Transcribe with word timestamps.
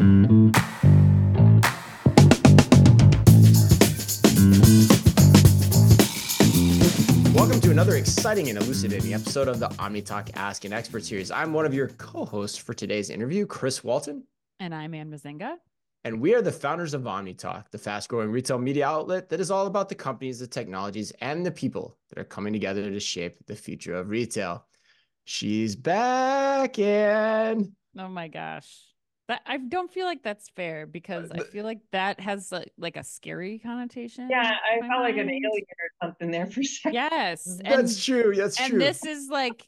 Welcome 0.00 0.52
to 7.60 7.70
another 7.70 7.96
exciting 7.96 8.48
and 8.48 8.56
elucidating 8.56 9.12
episode 9.12 9.46
of 9.46 9.60
the 9.60 9.68
OmniTalk 9.68 10.30
Ask 10.36 10.64
an 10.64 10.72
Expert 10.72 11.04
series. 11.04 11.30
I'm 11.30 11.52
one 11.52 11.66
of 11.66 11.74
your 11.74 11.88
co-hosts 11.88 12.56
for 12.56 12.72
today's 12.72 13.10
interview, 13.10 13.44
Chris 13.44 13.84
Walton. 13.84 14.24
And 14.58 14.74
I'm 14.74 14.94
Anne 14.94 15.10
Mezzenga. 15.10 15.56
And 16.04 16.18
we 16.18 16.34
are 16.34 16.40
the 16.40 16.50
founders 16.50 16.94
of 16.94 17.02
OmniTalk, 17.02 17.70
the 17.70 17.76
fast-growing 17.76 18.30
retail 18.30 18.58
media 18.58 18.86
outlet 18.86 19.28
that 19.28 19.38
is 19.38 19.50
all 19.50 19.66
about 19.66 19.90
the 19.90 19.94
companies, 19.94 20.38
the 20.38 20.46
technologies, 20.46 21.12
and 21.20 21.44
the 21.44 21.52
people 21.52 21.98
that 22.08 22.18
are 22.18 22.24
coming 22.24 22.54
together 22.54 22.90
to 22.90 23.00
shape 23.00 23.36
the 23.44 23.54
future 23.54 23.96
of 23.96 24.08
retail. 24.08 24.64
She's 25.26 25.76
back, 25.76 26.78
Anne. 26.78 27.76
Oh 27.98 28.08
my 28.08 28.28
gosh. 28.28 28.86
That 29.30 29.42
I 29.46 29.58
don't 29.58 29.92
feel 29.92 30.06
like 30.06 30.24
that's 30.24 30.48
fair 30.56 30.82
uh, 30.82 30.86
because 30.86 31.30
I 31.30 31.44
feel 31.44 31.64
like 31.64 31.78
that 31.92 32.18
has 32.18 32.50
a, 32.50 32.64
like 32.76 32.96
a 32.96 33.04
scary 33.04 33.60
connotation. 33.60 34.28
Yeah, 34.28 34.40
I 34.40 34.80
felt 34.80 34.90
mind. 34.90 35.02
like 35.02 35.16
an 35.18 35.30
alien 35.30 35.44
or 35.52 36.04
something 36.06 36.32
there 36.32 36.46
for 36.46 36.62
a 36.62 36.64
second. 36.64 36.94
Yes, 36.94 37.46
and, 37.64 37.78
that's 37.78 38.04
true. 38.04 38.34
That's 38.34 38.58
and 38.58 38.70
true. 38.70 38.80
And 38.80 38.88
this 38.88 39.04
is 39.06 39.28
like 39.30 39.64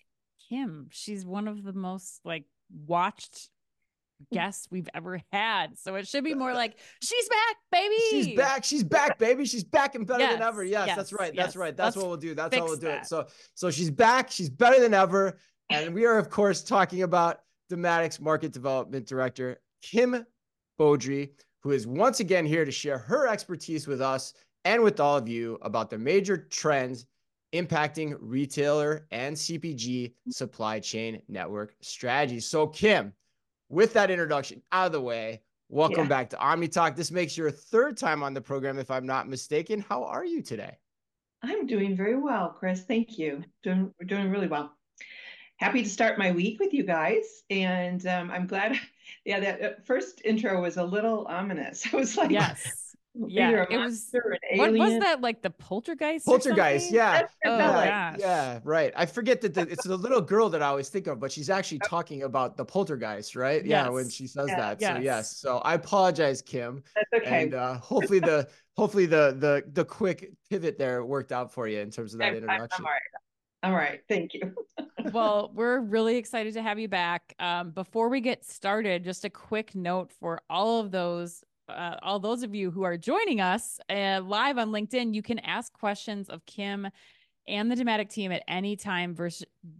Kim. 0.48 0.88
She's 0.90 1.24
one 1.24 1.46
of 1.46 1.62
the 1.62 1.72
most 1.72 2.18
like 2.24 2.42
watched 2.86 3.50
guests 4.32 4.66
we've 4.72 4.88
ever 4.94 5.20
had. 5.30 5.78
So 5.78 5.94
it 5.94 6.08
should 6.08 6.24
be 6.24 6.34
more 6.34 6.54
like 6.54 6.76
she's 7.00 7.28
back, 7.28 7.56
baby. 7.70 7.94
She's 8.10 8.36
back. 8.36 8.64
She's 8.64 8.82
back, 8.82 9.16
baby. 9.20 9.44
She's 9.44 9.62
back 9.62 9.94
and 9.94 10.04
better 10.04 10.24
yes, 10.24 10.32
than 10.32 10.42
ever. 10.42 10.64
Yes, 10.64 10.88
yes 10.88 10.96
that's 10.96 11.12
right. 11.12 11.32
Yes. 11.32 11.44
That's 11.44 11.56
right. 11.56 11.76
That's 11.76 11.94
Let's 11.94 12.02
what 12.02 12.08
we'll 12.08 12.16
do. 12.16 12.34
That's 12.34 12.56
how 12.56 12.64
we'll 12.64 12.74
do 12.74 12.86
that. 12.88 13.02
it. 13.02 13.06
So 13.06 13.28
so 13.54 13.70
she's 13.70 13.92
back. 13.92 14.28
She's 14.32 14.50
better 14.50 14.80
than 14.80 14.92
ever. 14.92 15.38
And 15.70 15.94
we 15.94 16.04
are 16.04 16.18
of 16.18 16.30
course 16.30 16.64
talking 16.64 17.04
about 17.04 17.38
Dematic's 17.72 18.20
market 18.20 18.52
development 18.52 19.06
director, 19.06 19.58
Kim 19.80 20.26
Baudry, 20.78 21.32
who 21.62 21.70
is 21.70 21.86
once 21.86 22.20
again 22.20 22.44
here 22.44 22.66
to 22.66 22.70
share 22.70 22.98
her 22.98 23.26
expertise 23.26 23.86
with 23.86 24.02
us 24.02 24.34
and 24.66 24.82
with 24.82 25.00
all 25.00 25.16
of 25.16 25.26
you 25.26 25.58
about 25.62 25.88
the 25.88 25.96
major 25.96 26.36
trends 26.36 27.06
impacting 27.54 28.14
retailer 28.20 29.06
and 29.10 29.34
CPG 29.34 30.12
supply 30.28 30.80
chain 30.80 31.22
network 31.28 31.74
strategies. 31.80 32.46
So, 32.46 32.66
Kim, 32.66 33.14
with 33.70 33.94
that 33.94 34.10
introduction 34.10 34.60
out 34.70 34.86
of 34.86 34.92
the 34.92 35.00
way, 35.00 35.40
welcome 35.70 36.04
yeah. 36.04 36.08
back 36.08 36.30
to 36.30 36.36
OmniTalk. 36.36 36.94
This 36.94 37.10
makes 37.10 37.38
your 37.38 37.50
third 37.50 37.96
time 37.96 38.22
on 38.22 38.34
the 38.34 38.40
program, 38.40 38.78
if 38.78 38.90
I'm 38.90 39.06
not 39.06 39.28
mistaken. 39.28 39.80
How 39.88 40.04
are 40.04 40.26
you 40.26 40.42
today? 40.42 40.76
I'm 41.42 41.66
doing 41.66 41.96
very 41.96 42.16
well, 42.16 42.50
Chris. 42.50 42.82
Thank 42.82 43.18
you. 43.18 43.42
Doing, 43.62 43.92
we're 43.98 44.06
doing 44.06 44.30
really 44.30 44.46
well 44.46 44.74
happy 45.62 45.82
to 45.82 45.88
start 45.88 46.18
my 46.18 46.32
week 46.32 46.58
with 46.60 46.74
you 46.74 46.82
guys. 46.82 47.44
And 47.48 48.04
um, 48.06 48.30
I'm 48.30 48.46
glad, 48.46 48.78
yeah, 49.24 49.40
that 49.40 49.62
uh, 49.62 49.68
first 49.84 50.20
intro 50.24 50.60
was 50.60 50.76
a 50.76 50.84
little 50.84 51.26
ominous. 51.28 51.86
I 51.92 51.96
was 51.96 52.16
like, 52.16 52.30
yes. 52.30 52.88
Yeah, 53.14 53.66
it 53.68 53.76
was. 53.76 54.08
What 54.54 54.72
was 54.72 54.98
that 55.00 55.20
like? 55.20 55.42
The 55.42 55.50
poltergeist? 55.50 56.24
Poltergeist, 56.24 56.90
yeah. 56.90 57.26
Oh 57.44 57.58
yeah, 57.58 58.16
yeah, 58.18 58.60
right. 58.64 58.90
I 58.96 59.04
forget 59.04 59.42
that 59.42 59.52
the, 59.52 59.68
it's 59.68 59.86
the 59.86 59.98
little 59.98 60.22
girl 60.22 60.48
that 60.48 60.62
I 60.62 60.68
always 60.68 60.88
think 60.88 61.08
of, 61.08 61.20
but 61.20 61.30
she's 61.30 61.50
actually 61.50 61.80
talking 61.80 62.22
about 62.22 62.56
the 62.56 62.64
poltergeist, 62.64 63.36
right? 63.36 63.62
Yes. 63.66 63.84
Yeah, 63.84 63.88
when 63.90 64.08
she 64.08 64.26
says 64.26 64.46
that. 64.46 64.80
Yes. 64.80 64.96
So 64.96 65.02
yes. 65.02 65.36
So 65.36 65.58
I 65.58 65.74
apologize, 65.74 66.40
Kim. 66.40 66.82
That's 66.94 67.22
okay. 67.22 67.42
And 67.42 67.52
uh, 67.52 67.74
hopefully 67.74 68.18
the 68.18 68.48
hopefully 68.78 69.04
the 69.04 69.36
the 69.38 69.62
the 69.74 69.84
quick 69.84 70.32
pivot 70.48 70.78
there 70.78 71.04
worked 71.04 71.32
out 71.32 71.52
for 71.52 71.68
you 71.68 71.80
in 71.80 71.90
terms 71.90 72.14
of 72.14 72.20
that 72.20 72.28
I'm, 72.28 72.36
introduction. 72.36 72.68
I'm 72.78 72.86
all 72.86 72.92
right. 72.92 73.00
All 73.62 73.72
right. 73.72 74.00
Thank 74.08 74.34
you. 74.34 74.54
well, 75.12 75.52
we're 75.54 75.80
really 75.80 76.16
excited 76.16 76.54
to 76.54 76.62
have 76.62 76.78
you 76.78 76.88
back. 76.88 77.34
Um, 77.38 77.70
before 77.70 78.08
we 78.08 78.20
get 78.20 78.44
started, 78.44 79.04
just 79.04 79.24
a 79.24 79.30
quick 79.30 79.74
note 79.74 80.10
for 80.10 80.40
all 80.50 80.80
of 80.80 80.90
those, 80.90 81.44
uh, 81.68 81.96
all 82.02 82.18
those 82.18 82.42
of 82.42 82.54
you 82.54 82.72
who 82.72 82.82
are 82.82 82.96
joining 82.96 83.40
us 83.40 83.78
uh, 83.88 84.20
live 84.24 84.58
on 84.58 84.70
LinkedIn, 84.70 85.14
you 85.14 85.22
can 85.22 85.38
ask 85.40 85.72
questions 85.72 86.28
of 86.28 86.44
Kim 86.44 86.88
and 87.46 87.70
the 87.70 87.76
Dematic 87.76 88.08
team 88.08 88.32
at 88.32 88.42
any 88.48 88.76
time 88.76 89.16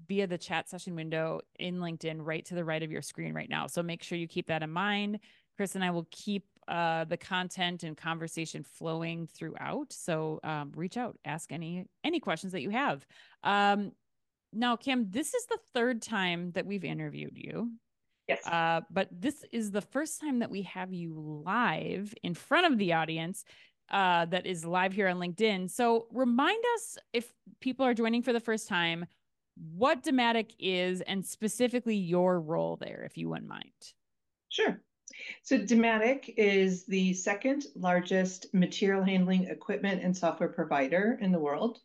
via 0.08 0.26
the 0.26 0.38
chat 0.38 0.68
session 0.68 0.94
window 0.94 1.40
in 1.58 1.78
LinkedIn, 1.78 2.18
right 2.20 2.44
to 2.46 2.54
the 2.54 2.64
right 2.64 2.82
of 2.82 2.90
your 2.90 3.02
screen 3.02 3.34
right 3.34 3.48
now. 3.48 3.66
So 3.66 3.82
make 3.82 4.02
sure 4.02 4.18
you 4.18 4.28
keep 4.28 4.46
that 4.46 4.62
in 4.62 4.70
mind. 4.70 5.18
Chris 5.56 5.74
and 5.74 5.84
I 5.84 5.90
will 5.90 6.06
keep 6.10 6.44
uh, 6.68 7.04
the 7.04 7.16
content 7.16 7.82
and 7.82 7.96
conversation 7.96 8.62
flowing 8.62 9.26
throughout. 9.26 9.92
So 9.92 10.40
um, 10.44 10.72
reach 10.74 10.96
out, 10.96 11.18
ask 11.24 11.52
any 11.52 11.86
any 12.04 12.20
questions 12.20 12.52
that 12.52 12.62
you 12.62 12.70
have. 12.70 13.06
Um, 13.42 13.92
now, 14.52 14.76
Kim, 14.76 15.10
this 15.10 15.34
is 15.34 15.46
the 15.46 15.58
third 15.74 16.02
time 16.02 16.52
that 16.52 16.66
we've 16.66 16.84
interviewed 16.84 17.36
you. 17.36 17.72
Yes. 18.28 18.46
Uh, 18.46 18.82
but 18.90 19.08
this 19.10 19.44
is 19.50 19.70
the 19.70 19.80
first 19.80 20.20
time 20.20 20.40
that 20.40 20.50
we 20.50 20.62
have 20.62 20.92
you 20.92 21.42
live 21.44 22.14
in 22.22 22.34
front 22.34 22.70
of 22.70 22.78
the 22.78 22.92
audience 22.92 23.44
uh, 23.90 24.26
that 24.26 24.46
is 24.46 24.64
live 24.64 24.92
here 24.92 25.08
on 25.08 25.16
LinkedIn. 25.16 25.70
So 25.70 26.06
remind 26.12 26.62
us 26.76 26.98
if 27.12 27.32
people 27.60 27.84
are 27.84 27.94
joining 27.94 28.22
for 28.22 28.32
the 28.32 28.40
first 28.40 28.68
time 28.68 29.06
what 29.74 30.02
Dematic 30.02 30.52
is 30.58 31.00
and 31.02 31.24
specifically 31.24 31.96
your 31.96 32.40
role 32.40 32.76
there, 32.76 33.02
if 33.04 33.18
you 33.18 33.28
wouldn't 33.28 33.48
mind. 33.48 33.72
Sure. 34.48 34.80
So 35.42 35.58
Dematic 35.58 36.34
is 36.36 36.84
the 36.86 37.12
second 37.14 37.66
largest 37.74 38.46
material 38.52 39.02
handling 39.02 39.44
equipment 39.44 40.02
and 40.02 40.16
software 40.16 40.48
provider 40.48 41.18
in 41.20 41.32
the 41.32 41.38
world. 41.38 41.78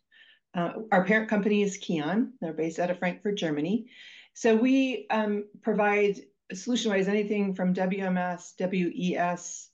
Uh, 0.54 0.74
our 0.92 1.04
parent 1.04 1.30
company 1.30 1.62
is 1.62 1.78
Kion. 1.78 2.32
They're 2.42 2.54
based 2.54 2.80
out 2.80 2.90
of 2.90 3.00
Frankfurt, 3.00 3.38
Germany. 3.38 3.88
So 4.34 4.56
we 4.56 5.08
um, 5.10 5.46
provide 5.62 6.20
solution-wise 6.54 7.08
anything 7.08 7.54
from 7.54 7.74
WMS, 7.74 8.54
WES, 8.60 9.70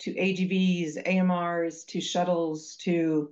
to 0.00 0.14
AGVs, 0.14 1.06
AMRs, 1.06 1.86
to 1.86 2.00
shuttles, 2.00 2.76
to 2.82 3.30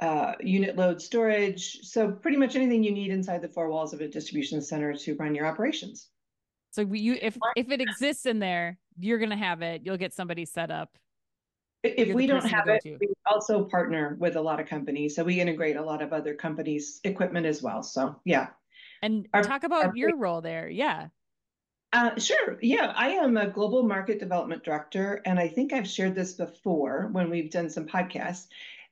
uh, 0.00 0.34
unit 0.40 0.76
load 0.76 1.00
storage. 1.00 1.80
So 1.82 2.12
pretty 2.12 2.36
much 2.36 2.54
anything 2.54 2.82
you 2.82 2.92
need 2.92 3.10
inside 3.10 3.42
the 3.42 3.48
four 3.48 3.70
walls 3.70 3.92
of 3.92 4.00
a 4.00 4.08
distribution 4.08 4.60
center 4.62 4.94
to 4.94 5.16
run 5.16 5.34
your 5.34 5.46
operations. 5.46 6.08
So 6.70 6.82
you, 6.82 7.18
if 7.20 7.38
if 7.56 7.70
it 7.70 7.80
exists 7.80 8.26
in 8.26 8.38
there, 8.38 8.78
you're 8.98 9.18
gonna 9.18 9.36
have 9.36 9.62
it. 9.62 9.82
You'll 9.84 9.96
get 9.96 10.12
somebody 10.12 10.44
set 10.44 10.70
up. 10.70 10.90
If 11.82 12.14
we 12.14 12.26
don't 12.26 12.44
have 12.46 12.68
it, 12.68 12.82
to. 12.82 12.96
we 13.00 13.08
also 13.26 13.64
partner 13.64 14.16
with 14.18 14.36
a 14.36 14.40
lot 14.40 14.60
of 14.60 14.66
companies. 14.66 15.14
So 15.14 15.22
we 15.22 15.40
integrate 15.40 15.76
a 15.76 15.82
lot 15.82 16.02
of 16.02 16.12
other 16.12 16.34
companies' 16.34 17.00
equipment 17.04 17.46
as 17.46 17.62
well. 17.62 17.82
So 17.82 18.16
yeah. 18.24 18.48
And 19.02 19.28
our, 19.32 19.42
talk 19.42 19.62
about 19.62 19.86
our, 19.86 19.92
your 19.96 20.16
role 20.16 20.40
there. 20.40 20.68
Yeah. 20.68 21.08
Uh, 21.92 22.18
sure. 22.18 22.58
Yeah, 22.60 22.92
I 22.96 23.10
am 23.10 23.36
a 23.36 23.46
global 23.46 23.84
market 23.84 24.18
development 24.18 24.64
director, 24.64 25.22
and 25.24 25.38
I 25.38 25.48
think 25.48 25.72
I've 25.72 25.86
shared 25.86 26.14
this 26.14 26.32
before 26.32 27.08
when 27.12 27.30
we've 27.30 27.50
done 27.50 27.70
some 27.70 27.86
podcasts. 27.86 28.46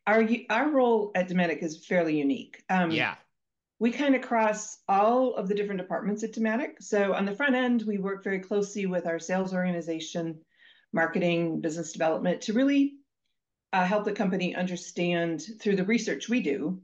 Our 0.06 0.28
our 0.50 0.70
role 0.70 1.10
at 1.14 1.28
Dematic 1.28 1.62
is 1.62 1.84
fairly 1.84 2.18
unique. 2.18 2.62
Um, 2.68 2.90
yeah 2.90 3.16
we 3.78 3.90
kind 3.90 4.14
of 4.14 4.22
cross 4.22 4.78
all 4.88 5.34
of 5.34 5.48
the 5.48 5.54
different 5.54 5.80
departments 5.80 6.22
at 6.22 6.32
Dematic. 6.32 6.80
So 6.80 7.12
on 7.12 7.24
the 7.24 7.34
front 7.34 7.54
end, 7.54 7.82
we 7.82 7.98
work 7.98 8.22
very 8.22 8.38
closely 8.38 8.86
with 8.86 9.06
our 9.06 9.18
sales 9.18 9.52
organization, 9.52 10.40
marketing, 10.92 11.60
business 11.60 11.92
development 11.92 12.42
to 12.42 12.52
really 12.52 12.94
uh, 13.72 13.84
help 13.84 14.04
the 14.04 14.12
company 14.12 14.54
understand 14.54 15.44
through 15.60 15.76
the 15.76 15.84
research 15.84 16.28
we 16.28 16.40
do 16.40 16.80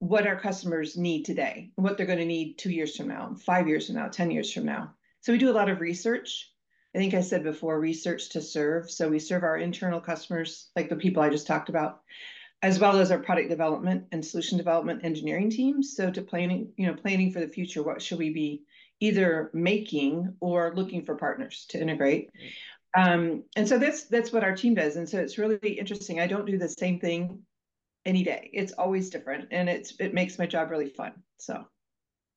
what 0.00 0.26
our 0.26 0.38
customers 0.38 0.98
need 0.98 1.24
today, 1.24 1.70
what 1.76 1.96
they're 1.96 2.04
going 2.04 2.18
to 2.18 2.26
need 2.26 2.58
two 2.58 2.70
years 2.70 2.94
from 2.94 3.08
now, 3.08 3.34
five 3.46 3.66
years 3.66 3.86
from 3.86 3.96
now, 3.96 4.08
10 4.08 4.30
years 4.30 4.52
from 4.52 4.66
now. 4.66 4.92
So 5.22 5.32
we 5.32 5.38
do 5.38 5.50
a 5.50 5.52
lot 5.52 5.70
of 5.70 5.80
research. 5.80 6.50
I 6.94 6.98
think 6.98 7.14
I 7.14 7.22
said 7.22 7.42
before, 7.42 7.80
research 7.80 8.28
to 8.30 8.42
serve. 8.42 8.90
So 8.90 9.08
we 9.08 9.18
serve 9.18 9.42
our 9.42 9.56
internal 9.56 10.00
customers, 10.00 10.68
like 10.76 10.90
the 10.90 10.96
people 10.96 11.22
I 11.22 11.30
just 11.30 11.46
talked 11.46 11.70
about, 11.70 12.02
as 12.64 12.78
well 12.78 12.98
as 12.98 13.10
our 13.10 13.18
product 13.18 13.50
development 13.50 14.04
and 14.10 14.24
solution 14.24 14.56
development 14.56 15.04
engineering 15.04 15.50
teams. 15.50 15.94
So 15.94 16.10
to 16.10 16.22
planning, 16.22 16.72
you 16.78 16.86
know, 16.86 16.94
planning 16.94 17.30
for 17.30 17.40
the 17.40 17.48
future, 17.48 17.82
what 17.82 18.00
should 18.00 18.18
we 18.18 18.32
be 18.32 18.62
either 19.00 19.50
making 19.52 20.34
or 20.40 20.72
looking 20.74 21.04
for 21.04 21.14
partners 21.14 21.66
to 21.68 21.78
integrate? 21.78 22.30
Um, 22.96 23.44
and 23.54 23.68
so 23.68 23.76
that's 23.78 24.04
that's 24.04 24.32
what 24.32 24.42
our 24.42 24.56
team 24.56 24.74
does. 24.74 24.96
And 24.96 25.06
so 25.06 25.18
it's 25.18 25.36
really 25.36 25.58
interesting. 25.78 26.20
I 26.20 26.26
don't 26.26 26.46
do 26.46 26.56
the 26.56 26.70
same 26.70 26.98
thing 26.98 27.42
any 28.06 28.24
day. 28.24 28.48
It's 28.54 28.72
always 28.72 29.10
different, 29.10 29.48
and 29.50 29.68
it's 29.68 29.92
it 30.00 30.14
makes 30.14 30.38
my 30.38 30.46
job 30.46 30.70
really 30.70 30.88
fun. 30.88 31.12
So. 31.36 31.66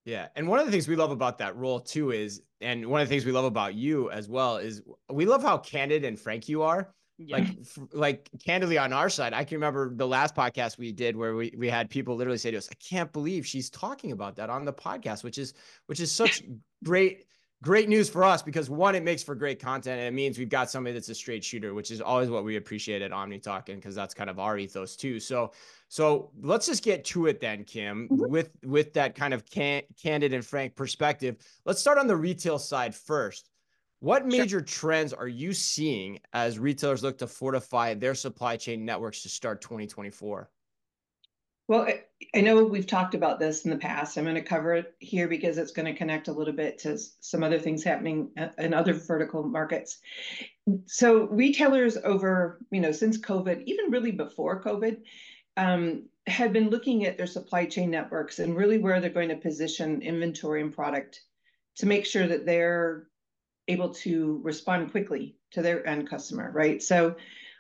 Yeah. 0.04 0.28
And 0.36 0.48
one 0.48 0.60
of 0.60 0.66
the 0.66 0.72
things 0.72 0.88
we 0.88 0.96
love 0.96 1.12
about 1.12 1.38
that 1.38 1.56
role 1.56 1.80
too 1.80 2.12
is, 2.12 2.42
and 2.60 2.86
one 2.88 3.02
of 3.02 3.08
the 3.08 3.14
things 3.14 3.26
we 3.26 3.32
love 3.32 3.46
about 3.46 3.76
you 3.76 4.10
as 4.10 4.28
well 4.28 4.58
is 4.58 4.82
we 5.10 5.26
love 5.26 5.42
how 5.44 5.58
candid 5.58 6.04
and 6.04 6.20
frank 6.20 6.50
you 6.50 6.64
are. 6.64 6.94
Yeah. 7.18 7.38
Like, 7.38 7.48
like 7.94 8.30
candidly 8.46 8.78
on 8.78 8.94
our 8.94 9.10
side, 9.10 9.34
I 9.34 9.44
can 9.44 9.56
remember 9.56 9.94
the 9.94 10.08
last 10.08 10.36
podcast 10.36 10.78
we 10.78 10.92
did 10.92 11.16
where 11.16 11.36
we, 11.36 11.52
we 11.58 11.68
had 11.68 11.90
people 11.90 12.16
literally 12.16 12.38
say 12.38 12.52
to 12.52 12.58
us, 12.58 12.70
I 12.72 12.76
can't 12.76 13.12
believe 13.12 13.46
she's 13.46 13.70
talking 13.70 14.12
about 14.12 14.36
that 14.36 14.50
on 14.52 14.66
the 14.66 14.74
podcast, 14.74 15.24
which 15.24 15.40
is, 15.40 15.54
which 15.88 16.00
is 16.00 16.12
such 16.12 16.44
great, 16.84 17.26
great 17.64 17.90
news 17.90 18.08
for 18.08 18.24
us 18.24 18.44
because 18.44 18.70
one, 18.70 18.94
it 18.94 19.02
makes 19.02 19.24
for 19.24 19.34
great 19.34 19.60
content 19.60 19.98
and 19.98 20.08
it 20.08 20.14
means 20.14 20.38
we've 20.38 20.48
got 20.48 20.70
somebody 20.70 20.94
that's 20.94 21.10
a 21.10 21.16
straight 21.16 21.44
shooter, 21.44 21.74
which 21.74 21.90
is 21.90 22.02
always 22.02 22.30
what 22.30 22.44
we 22.44 22.56
appreciate 22.56 23.02
at 23.02 23.12
Omni 23.12 23.40
Talking 23.40 23.78
because 23.78 23.96
that's 23.96 24.14
kind 24.14 24.30
of 24.30 24.38
our 24.38 24.60
ethos 24.60 24.96
too. 24.96 25.20
So, 25.20 25.54
so 25.88 26.30
let's 26.40 26.68
just 26.68 26.84
get 26.84 27.04
to 27.06 27.26
it 27.26 27.42
then, 27.42 27.64
Kim, 27.64 28.10
mm-hmm. 28.10 28.32
with, 28.32 28.52
with 28.64 28.94
that 28.94 29.16
kind 29.16 29.34
of 29.34 29.44
can, 29.50 29.82
candid 30.00 30.34
and 30.34 30.46
frank 30.46 30.76
perspective. 30.76 31.38
Let's 31.66 31.82
start 31.82 31.98
on 31.98 32.06
the 32.06 32.16
retail 32.16 32.60
side 32.60 32.94
first 32.94 33.50
What 34.00 34.28
major 34.28 34.60
sure. 34.60 34.62
trends 34.62 35.14
are 35.14 35.28
you 35.28 35.54
seeing 35.54 36.20
as 36.34 36.60
retailers 36.60 37.02
look 37.02 37.18
to 37.20 37.28
fortify 37.28 37.96
their 37.96 38.14
supply 38.14 38.58
chain 38.58 38.86
networks 38.86 39.24
to 39.24 39.30
start 39.30 39.62
2024? 39.62 40.50
Well, 41.68 41.88
I 42.34 42.42
know 42.42 42.64
we've 42.64 42.88
talked 42.88 43.14
about 43.14 43.40
this 43.40 43.66
in 43.66 43.72
the 43.72 43.78
past. 43.78 44.18
I'm 44.18 44.24
going 44.24 44.36
to 44.36 44.42
cover 44.42 44.76
it 44.76 44.96
here 45.00 45.28
because 45.28 45.58
it's 45.58 45.74
going 45.74 45.86
to 45.86 45.98
connect 45.98 46.30
a 46.30 46.32
little 46.32 46.54
bit 46.54 46.78
to 46.80 46.98
some 47.20 47.44
other 47.44 47.60
things 47.60 47.84
happening 47.84 48.30
in 48.58 48.74
other 48.74 48.94
vertical 48.94 49.44
markets. 49.44 50.00
So 50.86 51.24
retailers 51.28 51.98
over, 51.98 52.60
you 52.72 52.80
know, 52.80 52.94
since 52.94 53.18
COVID, 53.18 53.64
even 53.66 53.92
really 53.92 54.12
before 54.12 54.64
COVID, 54.64 55.02
um, 55.58 56.08
had 56.26 56.54
been 56.54 56.70
looking 56.70 57.06
at 57.06 57.18
their 57.18 57.28
supply 57.28 57.66
chain 57.66 57.90
networks 57.92 58.40
and 58.40 58.56
really 58.56 58.78
where 58.78 59.02
they're 59.02 59.10
going 59.10 59.30
to 59.30 59.36
position 59.36 60.02
inventory 60.02 60.62
and 60.62 60.74
product 60.74 61.22
to 61.78 61.86
make 61.86 62.06
sure 62.06 62.28
that 62.28 62.46
they're 62.46 63.08
able 63.68 63.94
to 63.94 64.40
respond 64.44 64.92
quickly 64.92 65.36
to 65.52 65.62
their 65.62 65.86
end 65.88 66.10
customer, 66.10 66.52
right? 66.54 66.82
So 66.82 67.16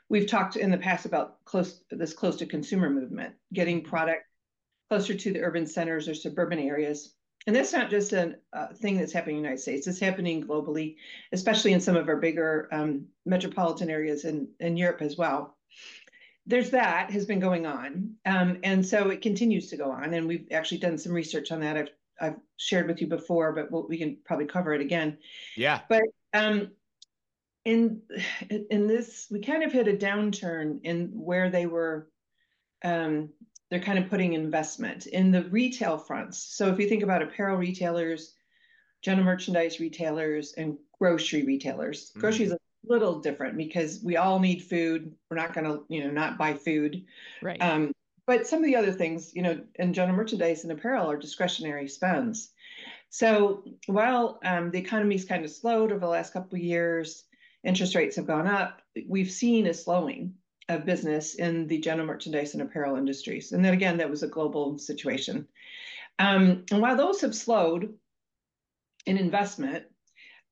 We've 0.10 0.28
talked 0.28 0.56
in 0.56 0.72
the 0.72 0.78
past 0.78 1.06
about 1.06 1.44
close 1.44 1.82
this 1.92 2.14
close 2.14 2.38
to 2.38 2.46
consumer 2.46 2.90
movement, 2.90 3.34
getting 3.54 3.84
product 3.84 4.24
closer 4.90 5.14
to 5.14 5.34
the 5.34 5.42
urban 5.42 5.66
centers 5.66 6.08
or 6.08 6.16
suburban 6.16 6.60
areas. 6.60 7.14
And 7.46 7.56
that's 7.56 7.74
not 7.74 7.90
just 7.90 8.14
a 8.14 8.36
uh, 8.54 8.68
thing 8.74 8.98
that's 8.98 9.14
happening 9.14 9.38
in 9.38 9.42
the 9.42 9.48
United 9.48 9.62
States. 9.62 9.88
It's 9.88 10.00
happening 10.00 10.46
globally, 10.46 10.96
especially 11.32 11.74
in 11.74 11.82
some 11.82 11.96
of 11.96 12.08
our 12.08 12.18
bigger 12.18 12.68
um, 12.72 13.06
metropolitan 13.26 13.90
areas 13.90 14.26
in, 14.26 14.50
in 14.60 14.78
Europe 14.78 15.02
as 15.02 15.18
well. 15.18 15.58
There's 16.46 16.70
that 16.72 17.12
has 17.12 17.26
been 17.26 17.40
going 17.40 17.66
on. 17.66 18.16
Um, 18.26 18.60
and 18.64 18.86
so 18.86 19.10
it 19.10 19.22
continues 19.22 19.70
to 19.70 19.78
go 19.78 19.92
on. 19.92 20.14
And 20.14 20.28
we've 20.28 20.48
actually 20.52 20.80
done 20.80 20.98
some 20.98 21.12
research 21.12 21.52
on 21.52 21.60
that. 21.62 21.78
I've, 21.78 21.90
I've 22.20 22.38
shared 22.58 22.88
with 22.88 23.02
you 23.02 23.08
before, 23.08 23.54
but 23.54 23.72
we'll, 23.72 23.88
we 23.88 23.98
can 23.98 24.18
probably 24.26 24.46
cover 24.46 24.74
it 24.74 24.82
again. 24.82 25.18
Yeah. 25.56 25.82
But 25.90 26.04
um, 26.34 26.72
in 27.68 28.02
in 28.70 28.88
this 28.88 29.28
we 29.30 29.42
kind 29.42 29.62
of 29.62 29.74
hit 29.74 29.90
a 29.90 29.94
downturn 29.94 30.80
in 30.84 31.10
where 31.14 31.50
they 31.50 31.66
were 31.66 32.08
um, 32.86 33.30
they're 33.70 33.82
kind 33.82 34.00
of 34.00 34.10
putting 34.10 34.34
investment 34.34 35.06
in 35.08 35.32
the 35.32 35.44
retail 35.50 35.98
fronts 35.98 36.38
so 36.38 36.70
if 36.70 36.80
you 36.80 36.88
think 36.88 37.04
about 37.04 37.22
apparel 37.22 37.58
retailers 37.58 38.36
general 39.02 39.26
merchandise 39.26 39.82
retailers 39.82 40.54
and 40.54 40.78
grocery 40.98 41.44
retailers 41.44 42.12
mm-hmm. 42.12 42.22
grocery 42.22 42.46
is 42.46 42.54
a 42.54 42.58
little 42.86 43.20
different 43.20 43.58
because 43.58 44.02
we 44.02 44.16
all 44.16 44.40
need 44.40 44.62
food 44.62 45.14
we're 45.30 45.36
not 45.36 45.54
going 45.54 45.66
to 45.66 45.84
you 45.90 46.02
know 46.02 46.10
not 46.10 46.38
buy 46.38 46.54
food 46.54 47.04
right 47.42 47.62
um, 47.62 47.92
but 48.28 48.46
some 48.46 48.60
of 48.60 48.66
the 48.66 48.76
other 48.76 48.92
things 48.92 49.32
you 49.34 49.42
know 49.42 49.60
in 49.76 49.94
general 49.94 50.16
merchandise 50.16 50.64
and 50.64 50.72
apparel 50.72 51.10
are 51.10 51.18
discretionary 51.18 51.88
spends 51.88 52.52
so 53.10 53.64
while 53.88 54.40
um, 54.44 54.70
the 54.70 54.80
economy's 54.80 55.26
kind 55.26 55.44
of 55.44 55.50
slowed 55.50 55.92
over 55.92 56.02
the 56.02 56.08
last 56.08 56.34
couple 56.34 56.58
of 56.58 56.64
years 56.64 57.24
interest 57.68 57.96
rates 57.96 58.16
have 58.16 58.28
gone 58.28 58.48
up, 58.48 58.82
we've 59.08 59.32
seen 59.32 59.68
a 59.68 59.74
slowing 59.74 60.34
of 60.70 60.86
business 60.86 61.36
in 61.36 61.68
the 61.68 61.80
general 61.80 62.08
merchandise 62.08 62.54
and 62.54 62.62
apparel 62.62 62.98
industries. 62.98 63.52
And 63.52 63.64
then 63.64 63.74
again, 63.74 63.98
that 63.98 64.10
was 64.10 64.24
a 64.24 64.28
global 64.28 64.78
situation. 64.78 65.48
Um, 66.20 66.64
and 66.72 66.82
while 66.82 66.96
those 66.96 67.22
have 67.22 67.36
slowed 67.36 67.94
in 69.06 69.18
investment, 69.18 69.86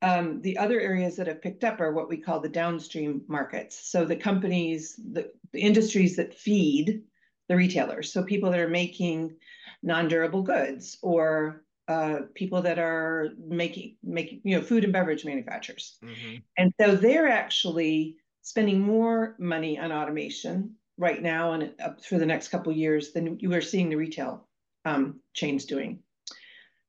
um, 0.01 0.42
the 0.42 0.57
other 0.57 0.80
areas 0.80 1.16
that 1.16 1.27
have 1.27 1.42
picked 1.42 1.63
up 1.63 1.80
are 1.80 1.92
what 1.92 2.10
we 2.10 2.18
call 2.18 2.39
the 2.39 2.50
downstream 2.50 3.24
markets. 3.27 3.89
So 3.89 4.06
the 4.06 4.16
companies, 4.16 5.00
the, 5.12 5.31
the 5.51 5.62
industries 5.62 6.18
that 6.18 6.38
feed 6.38 7.04
the 7.48 7.56
retailers. 7.56 8.12
So 8.12 8.24
people 8.24 8.52
that 8.52 8.60
are 8.60 8.70
making 8.70 9.36
non-durable 9.84 10.44
goods 10.44 10.98
or 11.02 11.64
uh, 11.88 12.22
people 12.34 12.62
that 12.64 12.80
are 12.80 13.30
making 13.48 13.98
making 14.04 14.42
you 14.44 14.58
know 14.58 14.64
food 14.64 14.84
and 14.84 14.94
beverage 14.94 15.24
manufacturers, 15.24 15.98
mm-hmm. 16.04 16.38
and 16.58 16.74
so 16.82 16.96
they're 16.96 17.28
actually 17.28 18.16
spending 18.42 18.80
more 18.80 19.36
money 19.38 19.78
on 19.78 19.92
automation 19.92 20.76
right 20.98 21.22
now 21.22 21.54
and 21.54 21.74
up 21.84 22.04
for 22.04 22.18
the 22.18 22.26
next 22.26 22.48
couple 22.48 22.72
years 22.72 23.12
than 23.12 23.40
you 23.40 23.54
are 23.54 23.62
seeing 23.62 23.90
the 23.90 23.96
retail 23.96 24.48
um, 24.86 25.20
chains 25.34 25.66
doing. 25.66 26.00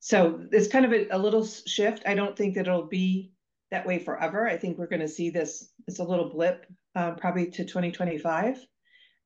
So 0.00 0.46
it's 0.52 0.68
kind 0.68 0.84
of 0.84 0.92
a, 0.92 1.08
a, 1.08 1.18
little 1.18 1.44
shift. 1.44 2.04
I 2.06 2.14
don't 2.14 2.36
think 2.36 2.54
that 2.54 2.68
it'll 2.68 2.86
be 2.86 3.32
that 3.70 3.86
way 3.86 3.98
forever. 3.98 4.46
I 4.46 4.56
think 4.56 4.78
we're 4.78 4.86
going 4.86 5.00
to 5.00 5.08
see 5.08 5.30
this. 5.30 5.70
It's 5.88 5.98
a 5.98 6.04
little 6.04 6.28
blip, 6.28 6.66
uh, 6.94 7.12
probably 7.12 7.50
to 7.50 7.64
2025. 7.64 8.64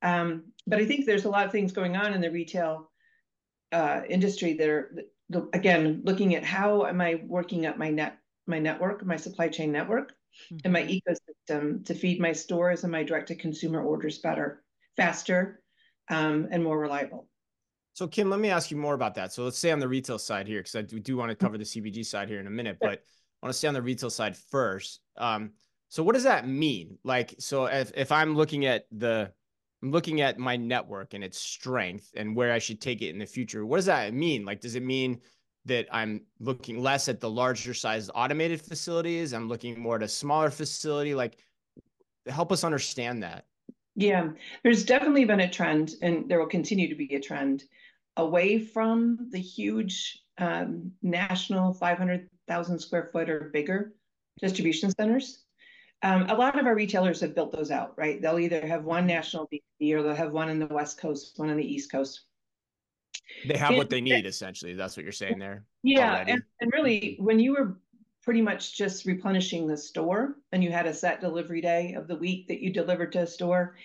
Um, 0.03 0.53
but 0.67 0.79
I 0.79 0.87
think 0.87 1.07
there's 1.07 1.25
a 1.25 1.31
lot 1.31 1.47
of 1.47 1.53
things 1.53 1.73
going 1.73 1.97
on 1.97 2.15
in 2.15 2.21
the 2.21 2.31
retail 2.31 2.91
uh, 3.73 4.03
industry 4.09 4.55
that 4.55 4.69
are 4.69 4.93
again, 5.53 6.03
looking 6.05 6.35
at 6.35 6.45
how 6.45 6.87
am 6.87 7.01
I 7.01 7.23
working 7.27 7.67
up 7.67 7.79
my 7.79 7.91
net, 7.91 8.19
my 8.47 8.59
network, 8.59 9.05
my 9.05 9.17
supply 9.17 9.49
chain 9.49 9.73
network, 9.73 10.13
mm-hmm. 10.53 10.59
and 10.65 10.73
my 10.73 10.83
ecosystem 10.83 11.85
to 11.87 11.95
feed 11.95 12.21
my 12.21 12.33
stores 12.33 12.83
and 12.83 12.93
my 12.93 13.03
direct 13.03 13.29
to 13.29 13.35
consumer 13.35 13.83
orders 13.83 14.19
better, 14.19 14.63
faster, 14.97 15.63
um, 16.09 16.49
and 16.51 16.63
more 16.65 16.79
reliable. 16.79 17.29
So, 17.93 18.07
Kim, 18.09 18.31
let 18.31 18.41
me 18.41 18.51
ask 18.51 18.71
you 18.71 18.77
more 18.77 18.95
about 18.95 19.15
that. 19.17 19.33
So, 19.33 19.45
let's 19.45 19.59
stay 19.59 19.71
on 19.71 19.79
the 19.79 19.89
retail 19.89 20.19
side 20.19 20.47
here 20.47 20.61
because 20.61 20.75
I 20.75 20.83
do, 20.83 20.99
do, 20.99 21.17
want 21.17 21.31
to 21.31 21.37
cover 21.37 21.59
the 21.59 21.65
CPG 21.65 22.07
side 22.07 22.29
here 22.29 22.41
in 22.41 22.47
a 22.47 22.51
minute, 22.51 22.79
but 22.81 22.91
I 22.91 23.47
want 23.47 23.53
to 23.53 23.59
stay 23.59 23.69
on 23.69 23.75
the 23.75 23.83
retail 23.83 24.11
side 24.11 24.37
first. 24.37 25.01
Um, 25.17 25.53
so, 25.89 26.03
what 26.03 26.15
does 26.15 26.25
that 26.25 26.49
mean? 26.49 26.99
Like, 27.05 27.35
so 27.39 27.67
if, 27.67 27.93
if 27.95 28.13
I'm 28.13 28.37
looking 28.37 28.65
at 28.65 28.87
the 28.91 29.33
I'm 29.83 29.91
looking 29.91 30.21
at 30.21 30.39
my 30.39 30.57
network 30.57 31.15
and 31.15 31.25
its 31.25 31.39
strength 31.39 32.11
and 32.15 32.37
where 32.37 32.53
I 32.53 32.59
should 32.59 32.81
take 32.81 33.01
it 33.03 33.11
in 33.11 33.19
the 33.19 33.27
future. 33.27 33.65
What 33.65 33.77
does 33.77 33.87
that 33.87 34.13
mean? 34.13 34.45
Like, 34.45 34.61
does 34.61 34.75
it 34.75 34.83
mean 34.83 35.21
that 35.65 35.87
I'm 35.91 36.23
looking 36.39 36.83
less 36.83 37.09
at 37.09 37.21
the 37.21 37.31
larger 37.31 37.73
sized 37.73 38.11
automated 38.15 38.61
facilities? 38.61 39.33
I'm 39.33 39.49
looking 39.49 39.81
more 39.81 39.97
at 39.97 40.03
a 40.03 40.09
smaller 40.09 40.51
facility. 40.51 41.15
Like, 41.15 41.39
help 42.27 42.53
us 42.53 42.65
understand 42.65 43.23
that. 43.23 43.47
Yeah, 43.97 44.29
there's 44.63 44.85
definitely 44.85 45.25
been 45.25 45.41
a 45.41 45.51
trend, 45.51 45.93
and 46.03 46.29
there 46.29 46.39
will 46.39 46.47
continue 46.47 46.89
to 46.89 46.95
be 46.95 47.15
a 47.15 47.21
trend 47.21 47.65
away 48.17 48.59
from 48.59 49.29
the 49.31 49.41
huge 49.41 50.23
um, 50.39 50.93
national 51.03 51.75
500,000 51.75 52.79
square 52.79 53.11
foot 53.13 53.29
or 53.29 53.51
bigger 53.53 53.93
distribution 54.41 54.91
centers 54.91 55.45
um, 56.03 56.27
a 56.29 56.35
lot 56.35 56.59
of 56.59 56.67
our 56.67 56.75
retailers 56.75 57.21
have 57.21 57.35
built 57.35 57.53
those 57.53 57.71
out, 57.71 57.93
right? 57.97 58.21
They'll 58.21 58.39
either 58.39 58.67
have 58.67 58.85
one 58.85 59.07
national 59.07 59.49
DC 59.49 59.93
or 59.93 60.03
they'll 60.03 60.15
have 60.15 60.33
one 60.33 60.49
in 60.49 60.59
the 60.59 60.67
West 60.67 60.99
Coast, 60.99 61.35
one 61.37 61.51
on 61.51 61.57
the 61.57 61.65
East 61.65 61.91
Coast. 61.91 62.23
They 63.47 63.57
have 63.57 63.71
and, 63.71 63.79
what 63.79 63.91
they 63.91 64.01
need, 64.01 64.27
essentially. 64.27 64.75
That's 64.75 64.97
what 64.97 65.05
you're 65.05 65.13
saying 65.13 65.39
there. 65.39 65.65
Yeah. 65.83 66.25
And, 66.27 66.43
and 66.61 66.73
really, 66.73 67.17
when 67.21 67.39
you 67.39 67.53
were 67.53 67.77
pretty 68.23 68.41
much 68.41 68.77
just 68.77 69.07
replenishing 69.07 69.67
the 69.67 69.77
store 69.77 70.37
and 70.53 70.65
you 70.65 70.71
had 70.71 70.87
a 70.87 70.95
set 70.95 71.21
delivery 71.21 71.61
day 71.61 71.95
of 71.95 72.09
the 72.09 72.17
week 72.17 72.49
that 72.49 72.61
you 72.61 72.73
delivered 72.73 73.13
to 73.13 73.21
a 73.21 73.27
store, 73.27 73.77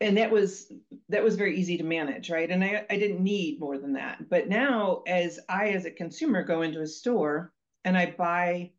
and 0.00 0.16
that 0.16 0.30
was 0.30 0.72
that 1.08 1.22
was 1.22 1.36
very 1.36 1.58
easy 1.58 1.78
to 1.78 1.84
manage 1.84 2.30
right 2.30 2.50
and 2.50 2.62
I, 2.62 2.84
I 2.90 2.98
didn't 2.98 3.22
need 3.22 3.58
more 3.60 3.78
than 3.78 3.94
that 3.94 4.28
but 4.28 4.48
now 4.48 5.02
as 5.06 5.40
i 5.48 5.68
as 5.68 5.86
a 5.86 5.90
consumer 5.90 6.42
go 6.42 6.62
into 6.62 6.82
a 6.82 6.86
store 6.86 7.52
and 7.84 7.96
i 7.96 8.14
buy 8.18 8.72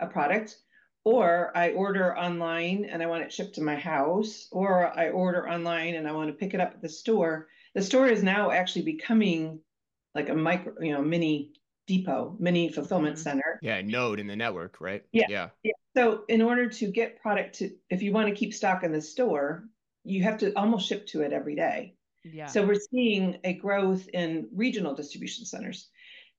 a 0.00 0.06
product 0.06 0.58
or 1.08 1.56
I 1.56 1.70
order 1.70 2.16
online 2.18 2.84
and 2.84 3.02
I 3.02 3.06
want 3.06 3.22
it 3.22 3.32
shipped 3.32 3.54
to 3.54 3.62
my 3.62 3.76
house, 3.76 4.48
or 4.52 4.86
I 4.98 5.08
order 5.08 5.48
online 5.48 5.94
and 5.94 6.06
I 6.06 6.12
want 6.12 6.28
to 6.28 6.34
pick 6.34 6.52
it 6.52 6.60
up 6.60 6.72
at 6.74 6.82
the 6.82 6.88
store. 6.88 7.48
The 7.74 7.82
store 7.82 8.08
is 8.08 8.22
now 8.22 8.50
actually 8.50 8.82
becoming 8.82 9.60
like 10.14 10.28
a 10.28 10.34
micro, 10.34 10.74
you 10.80 10.92
know, 10.92 11.00
mini 11.00 11.52
depot, 11.86 12.36
mini 12.38 12.68
fulfillment 12.70 13.16
mm-hmm. 13.16 13.22
center. 13.22 13.58
Yeah, 13.62 13.80
node 13.80 14.20
in 14.20 14.26
the 14.26 14.36
network, 14.36 14.80
right? 14.80 15.02
Yeah. 15.12 15.26
yeah. 15.30 15.48
Yeah. 15.62 15.72
So 15.96 16.24
in 16.28 16.42
order 16.42 16.68
to 16.68 16.86
get 16.90 17.22
product 17.22 17.58
to 17.60 17.70
if 17.88 18.02
you 18.02 18.12
want 18.12 18.28
to 18.28 18.34
keep 18.34 18.52
stock 18.52 18.84
in 18.84 18.92
the 18.92 19.00
store, 19.00 19.64
you 20.04 20.22
have 20.24 20.38
to 20.38 20.52
almost 20.58 20.88
ship 20.88 21.06
to 21.08 21.22
it 21.22 21.32
every 21.32 21.56
day. 21.56 21.94
Yeah. 22.22 22.46
So 22.46 22.66
we're 22.66 22.82
seeing 22.90 23.38
a 23.44 23.54
growth 23.54 24.08
in 24.12 24.48
regional 24.54 24.94
distribution 24.94 25.46
centers. 25.46 25.88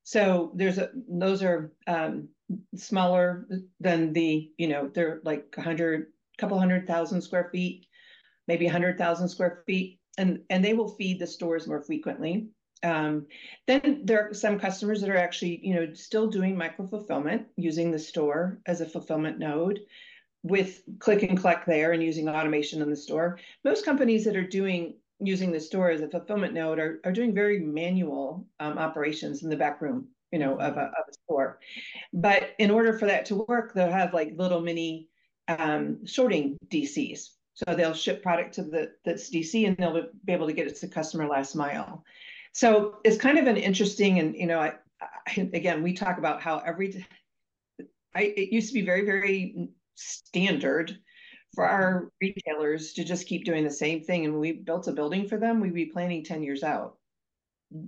So 0.03 0.51
there's 0.53 0.77
a 0.77 0.91
those 1.07 1.41
are 1.41 1.73
um, 1.87 2.29
smaller 2.75 3.47
than 3.79 4.13
the, 4.13 4.51
you 4.57 4.67
know, 4.67 4.89
they're 4.93 5.21
like 5.23 5.53
a 5.57 5.61
hundred, 5.61 6.07
couple 6.37 6.57
hundred 6.57 6.87
thousand 6.87 7.21
square 7.21 7.49
feet, 7.51 7.85
maybe 8.47 8.65
a 8.65 8.71
hundred 8.71 8.97
thousand 8.97 9.29
square 9.29 9.63
feet, 9.65 9.99
and 10.17 10.41
and 10.49 10.63
they 10.63 10.73
will 10.73 10.89
feed 10.89 11.19
the 11.19 11.27
stores 11.27 11.67
more 11.67 11.81
frequently. 11.81 12.49
Um, 12.81 13.27
then 13.67 14.01
there 14.05 14.29
are 14.29 14.33
some 14.33 14.59
customers 14.59 15.01
that 15.01 15.09
are 15.09 15.17
actually, 15.17 15.59
you 15.63 15.75
know, 15.75 15.93
still 15.93 16.27
doing 16.27 16.57
micro 16.57 16.87
fulfillment 16.87 17.47
using 17.57 17.91
the 17.91 17.99
store 17.99 18.59
as 18.65 18.79
a 18.79 18.85
fulfillment 18.85 19.37
node 19.37 19.81
with 20.43 20.81
click 20.99 21.23
and 21.23 21.37
collect 21.37 21.67
there 21.67 21.91
and 21.91 22.01
using 22.01 22.29
automation 22.29 22.81
in 22.81 22.89
the 22.89 22.95
store. 22.95 23.37
Most 23.65 23.83
companies 23.83 24.23
that 24.25 24.37
are 24.37 24.47
doing 24.47 24.95
using 25.21 25.51
the 25.51 25.59
store 25.59 25.89
as 25.89 25.99
a 25.99 26.07
fulfillment 26.07 26.53
node 26.53 26.79
are, 26.79 27.01
are 27.03 27.11
doing 27.11 27.33
very 27.33 27.59
manual 27.59 28.47
um, 28.61 28.77
operations 28.77 29.43
in 29.43 29.49
the 29.49 29.57
back 29.57 29.81
room 29.81 30.07
you 30.31 30.39
know, 30.39 30.53
of 30.59 30.77
a, 30.77 30.81
of 30.81 31.05
a 31.09 31.13
store. 31.25 31.59
But 32.13 32.51
in 32.59 32.71
order 32.71 32.97
for 32.97 33.05
that 33.07 33.25
to 33.27 33.45
work, 33.47 33.73
they'll 33.73 33.91
have 33.91 34.13
like 34.13 34.33
little 34.37 34.61
mini 34.61 35.09
um, 35.47 36.05
sorting 36.05 36.57
DCs. 36.67 37.29
So 37.53 37.75
they'll 37.75 37.93
ship 37.93 38.23
product 38.23 38.55
to 38.55 38.63
the 38.63 38.91
that's 39.03 39.29
DC 39.29 39.67
and 39.67 39.75
they'll 39.75 40.07
be 40.23 40.33
able 40.33 40.47
to 40.47 40.53
get 40.53 40.67
it 40.67 40.75
to 40.77 40.87
the 40.87 40.93
customer 40.93 41.27
last 41.27 41.55
mile. 41.55 42.03
So 42.53 42.97
it's 43.03 43.17
kind 43.17 43.37
of 43.37 43.47
an 43.47 43.57
interesting 43.57 44.19
and 44.19 44.35
you 44.35 44.47
know, 44.47 44.59
I, 44.59 44.73
I, 45.01 45.49
again 45.53 45.83
we 45.83 45.93
talk 45.93 46.17
about 46.17 46.41
how 46.41 46.59
every 46.59 47.05
I, 48.15 48.33
it 48.35 48.51
used 48.51 48.69
to 48.69 48.73
be 48.73 48.85
very, 48.85 49.05
very 49.05 49.69
standard 49.95 50.97
for 51.53 51.65
our 51.65 52.11
retailers 52.21 52.93
to 52.93 53.03
just 53.03 53.27
keep 53.27 53.45
doing 53.45 53.63
the 53.63 53.71
same 53.71 54.03
thing. 54.03 54.25
And 54.25 54.39
we 54.39 54.53
built 54.53 54.87
a 54.87 54.91
building 54.91 55.27
for 55.27 55.37
them, 55.37 55.59
we'd 55.59 55.73
be 55.73 55.85
planning 55.85 56.23
10 56.23 56.43
years 56.43 56.63
out. 56.63 56.97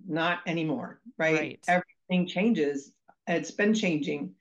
Not 0.08 0.40
anymore, 0.46 1.02
right? 1.18 1.60
right. 1.68 1.84
Everything 2.12 2.28
changes. 2.28 2.92
It's 3.28 3.52
been 3.52 3.74
changing 3.74 4.34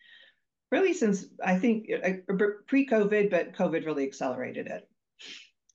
really 0.71 0.93
since 0.93 1.27
I 1.45 1.59
think 1.59 1.89
uh, 2.05 2.35
pre 2.67 2.87
COVID, 2.87 3.31
but 3.31 3.53
COVID 3.55 3.87
really 3.87 4.05
accelerated 4.05 4.67
it. 4.67 4.89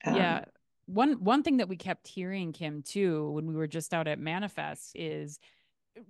Um, 0.06 0.16
yeah. 0.16 0.46
One 0.88 1.24
one 1.24 1.42
thing 1.42 1.58
that 1.58 1.70
we 1.70 1.78
kept 1.78 2.08
hearing, 2.08 2.54
Kim, 2.54 2.84
too, 2.84 3.32
when 3.32 3.48
we 3.48 3.56
were 3.56 3.68
just 3.68 3.94
out 3.94 4.08
at 4.08 4.20
Manifest 4.20 4.92
is 4.96 5.40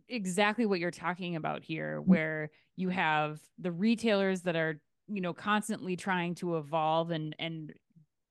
exactly 0.10 0.66
what 0.66 0.80
you're 0.80 0.92
talking 0.92 1.36
about 1.36 1.64
here, 1.64 2.02
mm. 2.02 2.08
where 2.08 2.50
you 2.76 2.90
have 2.90 3.40
the 3.60 3.72
retailers 3.72 4.42
that 4.42 4.56
are 4.56 4.82
you 5.08 5.22
know 5.22 5.34
constantly 5.34 5.96
trying 5.96 6.36
to 6.36 6.58
evolve 6.58 7.12
and 7.12 7.36
and 7.40 7.74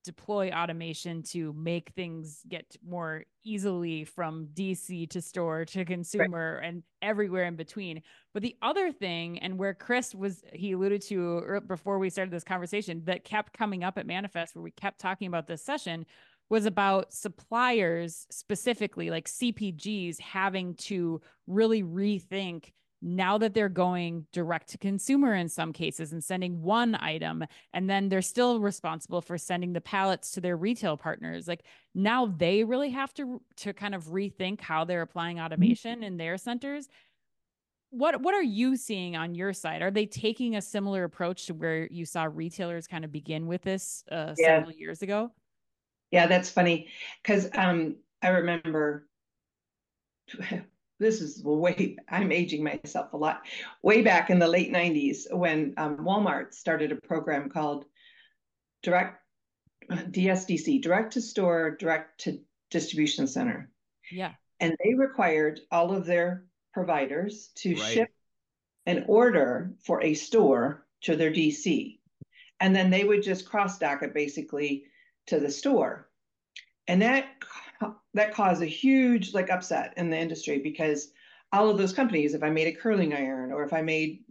deploy 0.05 0.51
automation 0.51 1.23
to 1.23 1.53
make 1.53 1.89
things 1.91 2.41
get 2.47 2.75
more 2.87 3.23
easily 3.43 4.03
from 4.03 4.47
DC 4.53 5.09
to 5.09 5.21
store 5.21 5.65
to 5.65 5.83
consumer 5.85 6.59
right. 6.61 6.67
and 6.67 6.83
everywhere 7.01 7.45
in 7.45 7.55
between. 7.55 8.01
But 8.33 8.43
the 8.43 8.55
other 8.61 8.91
thing, 8.91 9.39
and 9.39 9.57
where 9.57 9.73
Chris 9.73 10.15
was, 10.15 10.43
he 10.53 10.71
alluded 10.71 11.01
to 11.03 11.61
before 11.67 11.99
we 11.99 12.09
started 12.09 12.31
this 12.31 12.43
conversation, 12.43 13.01
that 13.05 13.23
kept 13.23 13.53
coming 13.53 13.83
up 13.83 13.97
at 13.97 14.07
Manifest, 14.07 14.55
where 14.55 14.63
we 14.63 14.71
kept 14.71 14.99
talking 14.99 15.27
about 15.27 15.47
this 15.47 15.63
session, 15.63 16.05
was 16.49 16.65
about 16.65 17.11
suppliers 17.11 18.27
specifically, 18.29 19.09
like 19.09 19.27
CPGs, 19.27 20.19
having 20.19 20.75
to 20.75 21.21
really 21.47 21.83
rethink 21.83 22.71
now 23.01 23.37
that 23.37 23.53
they're 23.53 23.69
going 23.69 24.25
direct 24.31 24.69
to 24.69 24.77
consumer 24.77 25.35
in 25.35 25.47
some 25.49 25.73
cases 25.73 26.13
and 26.13 26.23
sending 26.23 26.61
one 26.61 26.95
item 26.95 27.43
and 27.73 27.89
then 27.89 28.09
they're 28.09 28.21
still 28.21 28.59
responsible 28.59 29.21
for 29.21 29.37
sending 29.37 29.73
the 29.73 29.81
pallets 29.81 30.31
to 30.31 30.41
their 30.41 30.57
retail 30.57 30.97
partners 30.97 31.47
like 31.47 31.63
now 31.93 32.25
they 32.25 32.63
really 32.63 32.89
have 32.89 33.13
to 33.13 33.41
to 33.57 33.73
kind 33.73 33.93
of 33.93 34.05
rethink 34.05 34.61
how 34.61 34.85
they're 34.85 35.01
applying 35.01 35.37
mm-hmm. 35.37 35.45
automation 35.45 36.03
in 36.03 36.17
their 36.17 36.37
centers 36.37 36.87
what 37.89 38.21
what 38.21 38.33
are 38.33 38.43
you 38.43 38.75
seeing 38.75 39.15
on 39.15 39.35
your 39.35 39.53
side 39.53 39.81
are 39.81 39.91
they 39.91 40.05
taking 40.05 40.55
a 40.55 40.61
similar 40.61 41.03
approach 41.03 41.45
to 41.45 41.53
where 41.53 41.87
you 41.91 42.05
saw 42.05 42.27
retailers 42.31 42.87
kind 42.87 43.05
of 43.05 43.11
begin 43.11 43.45
with 43.45 43.61
this 43.61 44.03
uh, 44.11 44.33
yeah. 44.37 44.57
several 44.57 44.71
years 44.71 45.01
ago 45.01 45.31
yeah 46.11 46.27
that's 46.27 46.49
funny 46.49 46.87
because 47.21 47.49
um 47.53 47.95
i 48.21 48.29
remember 48.29 49.07
this 50.99 51.21
is 51.21 51.43
way 51.43 51.97
i'm 52.09 52.31
aging 52.31 52.63
myself 52.63 53.13
a 53.13 53.17
lot. 53.17 53.41
Way 53.81 54.01
back 54.01 54.29
in 54.29 54.39
the 54.39 54.47
late 54.47 54.71
90s 54.71 55.33
when 55.33 55.73
um, 55.77 55.97
walmart 55.97 56.53
started 56.53 56.91
a 56.91 57.07
program 57.07 57.49
called 57.49 57.85
direct 58.83 59.21
dsdc 59.89 60.81
direct 60.81 61.13
to 61.13 61.21
store 61.21 61.75
direct 61.77 62.21
to 62.21 62.39
distribution 62.71 63.27
center. 63.27 63.69
Yeah. 64.11 64.33
And 64.59 64.75
they 64.83 64.93
required 64.93 65.59
all 65.71 65.93
of 65.93 66.05
their 66.05 66.45
providers 66.73 67.51
to 67.55 67.75
right. 67.75 67.93
ship 67.93 68.09
an 68.85 69.05
order 69.07 69.73
for 69.83 70.01
a 70.03 70.13
store 70.13 70.85
to 71.01 71.15
their 71.15 71.31
dc 71.31 71.99
and 72.59 72.75
then 72.75 72.89
they 72.89 73.03
would 73.03 73.23
just 73.23 73.47
cross 73.47 73.79
dock 73.79 74.03
it 74.03 74.13
basically 74.13 74.85
to 75.27 75.39
the 75.39 75.51
store 75.51 76.09
and 76.87 77.01
that 77.01 77.27
that 78.13 78.33
caused 78.33 78.61
a 78.61 78.67
huge 78.67 79.33
like 79.33 79.49
upset 79.49 79.93
in 79.97 80.09
the 80.09 80.17
industry 80.17 80.59
because 80.59 81.11
all 81.51 81.69
of 81.69 81.77
those 81.77 81.93
companies, 81.93 82.33
if 82.33 82.43
I 82.43 82.49
made 82.49 82.67
a 82.67 82.77
curling 82.77 83.13
iron 83.13 83.51
or 83.51 83.63
if 83.63 83.73
I 83.73 83.81
made 83.81 84.23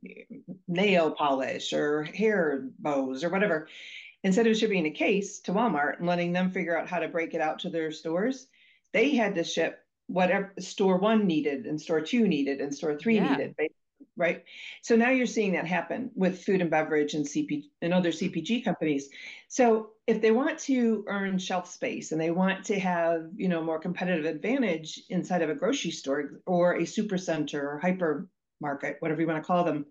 nail 0.69 1.11
polish 1.11 1.73
or 1.73 2.05
hair 2.05 2.67
bows 2.79 3.25
or 3.25 3.31
whatever, 3.31 3.69
instead 4.23 4.47
of 4.47 4.57
shipping 4.57 4.87
a 4.87 4.91
case 4.91 5.41
to 5.41 5.53
Walmart 5.53 5.99
and 5.99 6.07
letting 6.07 6.33
them 6.33 6.51
figure 6.51 6.77
out 6.77 6.89
how 6.89 6.99
to 6.99 7.09
break 7.09 7.35
it 7.35 7.41
out 7.41 7.61
to 7.61 7.71
their 7.71 7.93
stores, 7.93 8.47
they 8.93 9.15
had 9.15 9.35
to 9.37 9.45
ship 9.45 9.81
whatever 10.07 10.53
store 10.59 10.99
one 10.99 11.27
needed 11.27 11.67
and 11.67 11.81
store 11.81 12.01
two 12.01 12.29
needed 12.29 12.61
and 12.61 12.75
store 12.75 12.97
three 12.97 13.17
yeah. 13.17 13.37
needed 13.37 13.55
right? 14.17 14.45
So 14.83 14.97
now 14.97 15.11
you're 15.11 15.27
seeing 15.27 15.53
that 15.53 15.67
happen 15.67 16.11
with 16.15 16.45
food 16.45 16.61
and 16.61 16.71
beverage 16.71 17.15
and 17.15 17.25
CP 17.25 17.65
and 17.83 17.93
other 17.93 18.11
CPG 18.11 18.65
companies. 18.65 19.09
So 19.49 19.91
if 20.07 20.21
they 20.21 20.31
want 20.31 20.59
to 20.61 21.05
earn 21.09 21.39
shelf 21.39 21.71
space 21.71 22.13
and 22.13 22.21
they 22.21 22.31
want 22.31 22.65
to 22.67 22.79
have, 22.79 23.29
you 23.37 23.49
know, 23.49 23.63
more 23.63 23.79
competitive 23.79 24.25
advantage 24.25 25.01
inside 25.09 25.43
of 25.43 25.51
a 25.51 25.55
grocery 25.55 25.91
store 25.91 26.41
or 26.47 26.77
a 26.77 26.85
super 26.85 27.19
center 27.19 27.69
or 27.69 27.81
hypermarket, 27.81 28.97
whatever 29.01 29.21
you 29.21 29.27
want 29.27 29.43
to 29.43 29.47
call 29.47 29.65
them, 29.65 29.87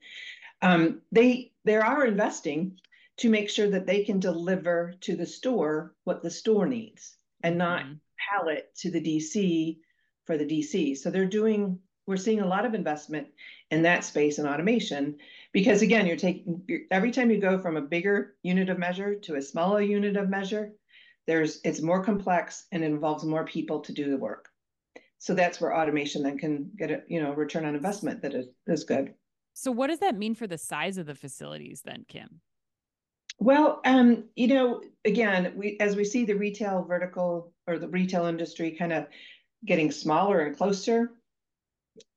um, 0.62 1.02
they 1.12 1.52
they 1.66 1.76
are 1.76 2.06
investing 2.06 2.78
to 3.18 3.30
make 3.30 3.50
sure 3.50 3.70
that 3.70 3.86
they 3.86 4.04
can 4.04 4.20
deliver 4.20 4.94
to 5.02 5.16
the 5.16 5.26
store 5.26 5.94
what 6.04 6.24
the 6.24 6.32
store 6.32 6.66
needs 6.66 7.18
and 7.44 7.58
not 7.58 7.84
mm-hmm. 7.84 7.94
pallet 8.18 8.74
to 8.76 8.90
the 8.90 9.02
DC 9.02 9.78
for 10.26 10.38
the 10.38 10.46
DC. 10.46 10.98
So 10.98 11.10
they're 11.10 11.26
doing 11.26 11.80
we're 12.06 12.18
seeing 12.18 12.42
a 12.42 12.48
lot 12.48 12.66
of 12.66 12.74
investment 12.74 13.28
in 13.74 13.82
that 13.82 14.06
space 14.06 14.38
and 14.38 14.48
automation. 14.48 15.18
Because 15.52 15.82
again 15.82 16.06
you're 16.08 16.16
taking 16.16 16.62
every 16.90 17.12
time 17.12 17.30
you 17.30 17.40
go 17.40 17.60
from 17.60 17.78
a 17.78 17.82
bigger 17.82 18.36
unit 18.44 18.70
of 18.70 18.80
measure 18.80 19.16
to 19.16 19.36
a 19.36 19.42
smaller 19.42 19.82
unit 19.82 20.16
of 20.16 20.30
measure 20.30 20.72
there's 21.28 21.60
it's 21.64 21.82
more 21.82 22.04
complex 22.04 22.66
and 22.72 22.84
involves 22.84 23.24
more 23.24 23.46
people 23.46 23.80
to 23.82 23.94
do 23.94 24.10
the 24.10 24.18
work. 24.18 24.50
So 25.20 25.34
that's 25.34 25.62
where 25.62 25.76
automation 25.76 26.24
then 26.24 26.38
can 26.38 26.72
get 26.78 26.92
a 26.92 27.04
you 27.08 27.22
know 27.22 27.34
return 27.34 27.66
on 27.66 27.76
investment 27.76 28.22
that 28.22 28.34
is, 28.34 28.48
is 28.68 28.84
good. 28.84 29.14
So 29.54 29.72
what 29.72 29.88
does 29.88 30.00
that 30.00 30.18
mean 30.18 30.36
for 30.36 30.48
the 30.48 30.58
size 30.58 30.98
of 30.98 31.06
the 31.06 31.16
facilities 31.16 31.82
then 31.84 32.06
kim? 32.08 32.42
Well 33.40 33.82
um 33.86 34.26
you 34.36 34.48
know 34.48 34.82
again 35.06 35.54
we 35.56 35.78
as 35.80 35.96
we 35.96 36.06
see 36.06 36.26
the 36.26 36.36
retail 36.36 36.84
vertical 36.84 37.54
or 37.68 37.80
the 37.80 37.88
retail 37.88 38.26
industry 38.26 38.72
kind 38.72 38.94
of 38.94 39.08
getting 39.66 39.92
smaller 39.92 40.42
and 40.42 40.58
closer 40.58 41.12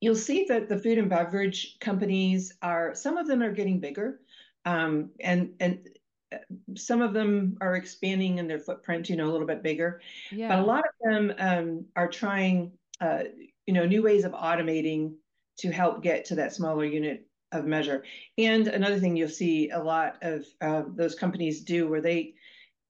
you'll 0.01 0.15
see 0.15 0.45
that 0.49 0.69
the 0.69 0.77
food 0.77 0.97
and 0.97 1.09
beverage 1.09 1.77
companies 1.79 2.53
are 2.61 2.95
some 2.95 3.17
of 3.17 3.27
them 3.27 3.41
are 3.41 3.51
getting 3.51 3.79
bigger 3.79 4.19
um, 4.65 5.11
and 5.21 5.53
and 5.59 5.87
uh, 6.33 6.37
some 6.75 7.01
of 7.01 7.13
them 7.13 7.57
are 7.61 7.75
expanding 7.75 8.37
in 8.37 8.47
their 8.47 8.59
footprint 8.59 9.09
you 9.09 9.15
know 9.15 9.27
a 9.27 9.31
little 9.31 9.47
bit 9.47 9.63
bigger. 9.63 10.01
Yeah. 10.31 10.49
but 10.49 10.59
a 10.59 10.65
lot 10.65 10.83
of 10.85 11.11
them 11.11 11.33
um, 11.39 11.85
are 11.95 12.07
trying 12.07 12.71
uh, 13.01 13.23
you 13.65 13.73
know 13.73 13.85
new 13.85 14.03
ways 14.03 14.25
of 14.25 14.33
automating 14.33 15.13
to 15.59 15.71
help 15.71 16.03
get 16.03 16.25
to 16.25 16.35
that 16.35 16.53
smaller 16.53 16.85
unit 16.85 17.25
of 17.53 17.65
measure. 17.65 18.03
And 18.37 18.67
another 18.67 18.99
thing 18.99 19.15
you'll 19.15 19.29
see 19.29 19.69
a 19.69 19.81
lot 19.81 20.17
of 20.21 20.45
uh, 20.61 20.83
those 20.87 21.15
companies 21.15 21.61
do 21.61 21.87
where 21.87 22.01
they 22.01 22.33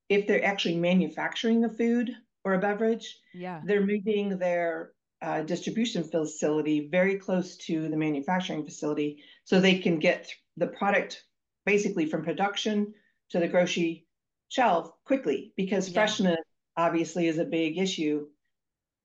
if 0.10 0.26
they're 0.26 0.44
actually 0.44 0.78
manufacturing 0.78 1.64
a 1.66 1.70
food 1.70 2.12
or 2.44 2.54
a 2.54 2.60
beverage 2.60 3.20
yeah. 3.34 3.62
they're 3.66 3.86
moving 3.86 4.38
their 4.38 4.94
uh, 5.22 5.42
distribution 5.42 6.04
facility 6.04 6.88
very 6.90 7.16
close 7.18 7.58
to 7.58 7.90
the 7.90 7.98
manufacturing 7.98 8.64
facility 8.64 9.24
so 9.44 9.60
they 9.60 9.80
can 9.80 10.00
get 10.00 10.32
the 10.58 10.68
product 10.68 11.24
basically 11.66 12.06
from 12.06 12.24
production 12.24 12.94
to 13.30 13.40
the 13.40 13.48
grocery 13.48 14.06
shelf 14.50 14.92
quickly 15.06 15.54
because 15.58 15.90
yeah. 15.90 15.94
freshness 15.94 16.38
obviously 16.78 17.28
is 17.28 17.40
a 17.40 17.46
big 17.46 17.78
issue 17.78 18.28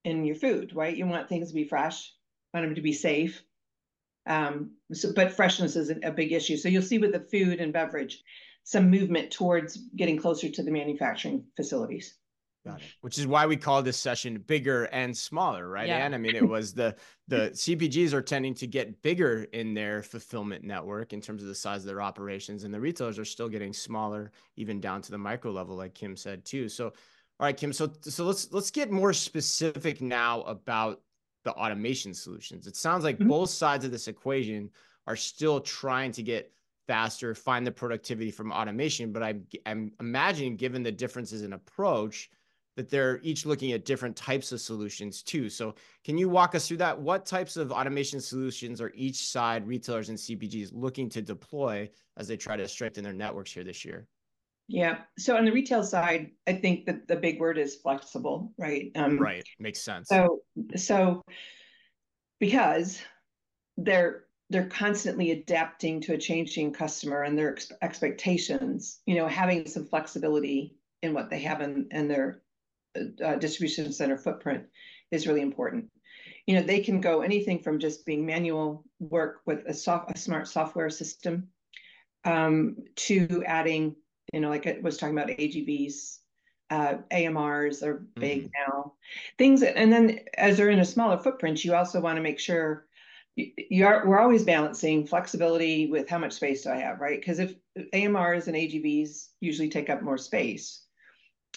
in 0.05 0.25
your 0.25 0.37
food 0.37 0.73
right? 0.75 0.97
You 0.97 1.07
want 1.07 1.29
things 1.29 1.49
to 1.49 1.55
be 1.55 1.65
fresh 1.65 2.13
want 2.53 2.67
them 2.67 2.75
to 2.75 2.83
be 2.83 2.93
safe. 2.93 3.43
Um, 4.27 4.73
so, 4.93 5.13
but 5.15 5.33
freshness 5.33 5.77
is 5.77 5.91
a 5.91 6.11
big 6.11 6.33
issue. 6.33 6.57
So 6.57 6.69
you'll 6.69 6.83
see 6.83 6.99
with 6.99 7.13
the 7.13 7.21
food 7.21 7.61
and 7.61 7.73
beverage 7.73 8.23
some 8.65 8.91
movement 8.91 9.33
towards 9.33 9.77
getting 9.97 10.19
closer 10.19 10.49
to 10.49 10.63
the 10.63 10.71
manufacturing 10.71 11.45
facilities 11.57 12.15
Got 12.65 12.81
it. 12.81 12.87
Which 13.01 13.19
is 13.19 13.27
why 13.27 13.47
we 13.47 13.57
call 13.57 13.83
this 13.83 13.97
session 13.97 14.39
bigger 14.47 14.85
and 14.85 15.17
smaller, 15.17 15.69
right? 15.69 15.89
Yeah. 15.89 16.05
And 16.05 16.15
I 16.15 16.19
mean, 16.19 16.37
it 16.37 16.49
was 16.49 16.73
the 16.73 16.95
the 17.27 17.51
CPGs 17.51 18.13
are 18.13 18.23
tending 18.23 18.55
to 18.55 18.67
get 18.67 19.03
bigger 19.03 19.45
in 19.53 19.75
their 19.75 20.03
fulfillment 20.03 20.63
network 20.63 21.13
in 21.13 21.21
terms 21.21 21.43
of 21.43 21.49
the 21.49 21.55
size 21.55 21.81
of 21.81 21.87
their 21.87 22.03
operations, 22.03 22.63
and 22.63 22.73
the 22.73 22.81
retailers 22.81 23.19
are 23.19 23.25
still 23.25 23.49
getting 23.49 23.73
smaller, 23.73 24.31
even 24.57 24.81
down 24.81 25.03
to 25.03 25.11
the 25.11 25.19
micro 25.19 25.51
level, 25.51 25.75
like 25.75 25.95
Kim 25.95 26.17
said 26.17 26.45
too. 26.45 26.69
So, 26.69 26.87
all 26.87 26.93
right, 27.41 27.57
Kim. 27.57 27.73
So 27.73 27.91
so 28.03 28.25
let's 28.25 28.53
let's 28.53 28.71
get 28.71 28.93
more 28.93 29.13
specific 29.13 30.01
now 30.01 30.43
about 30.43 31.01
the 31.45 31.53
automation 31.53 32.15
solutions. 32.15 32.69
It 32.69 32.77
sounds 32.77 33.03
like 33.03 33.19
mm-hmm. 33.19 33.29
both 33.29 33.51
sides 33.51 33.85
of 33.85 33.91
this 33.91 34.07
equation 34.07 34.71
are 35.09 35.17
still 35.17 35.61
trying 35.61 36.13
to 36.13 36.23
get 36.23 36.53
faster, 36.87 37.35
find 37.35 37.67
the 37.67 37.73
productivity 37.73 38.31
from 38.31 38.53
automation. 38.53 39.13
But 39.13 39.25
I'm 39.25 39.47
I'm 39.67 39.93
imagining, 39.99 40.55
given 40.55 40.85
the 40.85 40.93
differences 40.93 41.43
in 41.43 41.55
approach 41.55 42.31
that 42.77 42.89
they're 42.89 43.21
each 43.23 43.45
looking 43.45 43.73
at 43.73 43.85
different 43.85 44.17
types 44.17 44.53
of 44.53 44.61
solutions 44.61 45.23
too. 45.23 45.49
So, 45.49 45.75
can 46.05 46.17
you 46.17 46.29
walk 46.29 46.55
us 46.55 46.67
through 46.67 46.79
that? 46.79 46.99
What 46.99 47.27
types 47.27 47.57
of 47.57 47.73
automation 47.73 48.21
solutions 48.21 48.81
are 48.81 48.93
each 48.95 49.29
side, 49.29 49.67
retailers 49.67 50.09
and 50.09 50.19
CPGs, 50.19 50.71
looking 50.73 51.09
to 51.11 51.23
deploy 51.23 51.91
as 52.17 52.29
they 52.29 52.37
try 52.37 52.57
to 52.57 52.67
strengthen 52.69 53.05
their 53.05 53.13
networks 53.13 53.53
here 53.53 53.65
this 53.65 53.85
year? 53.85 54.07
Yeah. 54.69 54.99
So 55.19 55.37
on 55.37 55.45
the 55.45 55.53
retail 55.53 55.83
side, 55.83 56.31
I 56.47 56.55
think 56.55 56.87
that 56.87 57.07
the 57.09 57.17
big 57.17 57.41
word 57.41 57.59
is 57.59 57.77
flexible, 57.77 58.53
right? 58.59 58.91
Um, 58.95 59.19
right. 59.19 59.45
Makes 59.59 59.83
sense. 59.83 60.09
So, 60.09 60.41
so 60.77 61.23
because 62.41 63.01
they're 63.77 64.25
they're 64.51 64.67
constantly 64.67 65.31
adapting 65.31 66.01
to 66.03 66.13
a 66.13 66.19
changing 66.19 66.75
customer 66.75 67.23
and 67.23 67.39
their 67.39 67.53
ex- 67.53 67.73
expectations. 67.81 69.01
You 69.07 69.17
know, 69.17 69.27
having 69.27 69.67
some 69.67 69.87
flexibility 69.87 70.77
in 71.03 71.15
what 71.15 71.31
they 71.31 71.41
have 71.41 71.63
in, 71.63 71.89
in 71.91 72.07
their 72.07 72.42
uh, 72.97 73.25
uh, 73.25 73.37
distribution 73.37 73.93
center 73.93 74.17
footprint 74.17 74.65
is 75.11 75.27
really 75.27 75.43
important. 75.43 75.91
You 76.47 76.57
know, 76.57 76.63
they 76.63 76.81
can 76.81 77.01
go 77.01 77.23
anything 77.23 77.61
from 77.61 77.79
just 77.79 78.05
being 78.05 78.27
manual 78.27 78.85
work 78.99 79.41
with 79.47 79.65
a 79.67 79.75
soft, 79.75 80.17
a 80.17 80.19
smart 80.19 80.49
software 80.49 80.91
system, 80.91 81.49
um, 82.25 82.77
to 82.97 83.43
adding, 83.47 83.97
you 84.33 84.41
know, 84.41 84.49
like 84.49 84.67
I 84.67 84.79
was 84.83 84.97
talking 84.97 85.17
about 85.17 85.31
AGVs, 85.31 86.19
uh, 86.71 86.99
AMRs 87.11 87.83
are 87.83 88.07
big 88.17 88.45
mm-hmm. 88.45 88.73
now. 88.73 88.95
Things, 89.39 89.63
and 89.63 89.93
then 89.93 90.21
as 90.39 90.57
they're 90.57 90.71
in 90.71 90.79
a 90.79 90.85
smaller 90.85 91.19
footprint, 91.19 91.65
you 91.65 91.75
also 91.75 92.01
want 92.01 92.17
to 92.17 92.23
make 92.23 92.39
sure 92.39 92.87
you 93.37 93.87
are 93.87 94.07
we're 94.07 94.21
always 94.21 94.45
balancing 94.45 95.07
flexibility 95.07 95.87
with 95.87 96.09
how 96.09 96.19
much 96.19 96.33
space 96.33 96.63
do 96.63 96.71
I 96.71 96.77
have, 96.77 97.01
right? 97.01 97.19
Because 97.19 97.39
if 97.39 97.55
AMRs 97.95 98.47
and 98.47 98.57
AGVs 98.57 99.29
usually 99.41 99.71
take 99.71 99.91
up 99.91 100.03
more 100.03 100.19
space, 100.19 100.83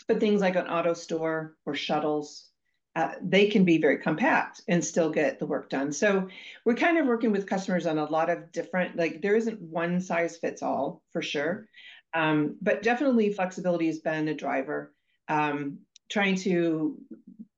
but 0.07 0.19
things 0.19 0.41
like 0.41 0.55
an 0.55 0.65
AutoStore 0.65 1.51
or 1.65 1.75
shuttles, 1.75 2.50
uh, 2.95 3.13
they 3.21 3.47
can 3.47 3.65
be 3.65 3.77
very 3.77 3.97
compact 3.97 4.62
and 4.67 4.83
still 4.83 5.09
get 5.09 5.39
the 5.39 5.45
work 5.45 5.69
done. 5.69 5.91
So 5.91 6.29
we're 6.63 6.75
kind 6.75 6.97
of 6.97 7.07
working 7.07 7.31
with 7.31 7.47
customers 7.47 7.85
on 7.85 7.97
a 7.97 8.05
lot 8.05 8.29
of 8.29 8.51
different, 8.51 8.95
like 8.95 9.21
there 9.21 9.35
isn't 9.35 9.62
one 9.62 10.00
size 10.00 10.38
fits 10.38 10.62
all 10.62 11.01
for 11.12 11.21
sure, 11.21 11.67
um, 12.13 12.55
but 12.62 12.83
definitely 12.83 13.33
flexibility 13.33 13.88
has 13.88 14.00
been 14.00 14.27
a 14.27 14.33
driver. 14.33 14.93
Um, 15.27 15.79
trying 16.09 16.35
to 16.35 16.97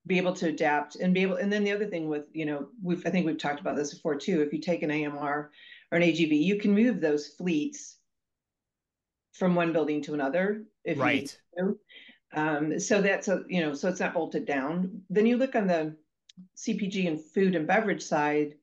be 0.08 0.18
able 0.18 0.34
to 0.34 0.48
adapt 0.48 0.96
and 0.96 1.14
be 1.14 1.22
able 1.22 1.36
and 1.36 1.52
then 1.52 1.64
the 1.64 1.72
other 1.72 1.86
thing 1.86 2.08
with 2.08 2.24
you 2.32 2.46
know 2.46 2.68
we've 2.82 3.06
i 3.06 3.10
think 3.10 3.26
we've 3.26 3.38
talked 3.38 3.60
about 3.60 3.76
this 3.76 3.94
before 3.94 4.16
too 4.16 4.42
if 4.42 4.54
you 4.54 4.60
take 4.60 4.82
an 4.82 4.90
amr 4.90 5.52
or 5.92 5.98
an 5.98 6.02
agv 6.02 6.44
you 6.44 6.58
can 6.58 6.74
move 6.74 7.02
those 7.02 7.28
fleets 7.28 7.98
from 9.34 9.54
one 9.54 9.74
building 9.74 10.02
to 10.02 10.14
another 10.14 10.64
if 10.86 10.98
right 10.98 11.38
you 11.58 11.78
um, 12.34 12.80
so 12.80 13.02
that's 13.02 13.28
a 13.28 13.44
you 13.48 13.62
know 13.62 13.74
so 13.74 13.90
it's 13.90 14.00
not 14.00 14.14
bolted 14.14 14.46
down. 14.46 15.02
Then 15.10 15.26
you 15.26 15.38
look 15.38 15.56
on 15.56 15.68
the 15.68 15.96
cpg 16.56 17.08
and 17.08 17.20
food 17.20 17.56
and 17.56 17.66
beverage 17.66 18.04
side 18.04 18.54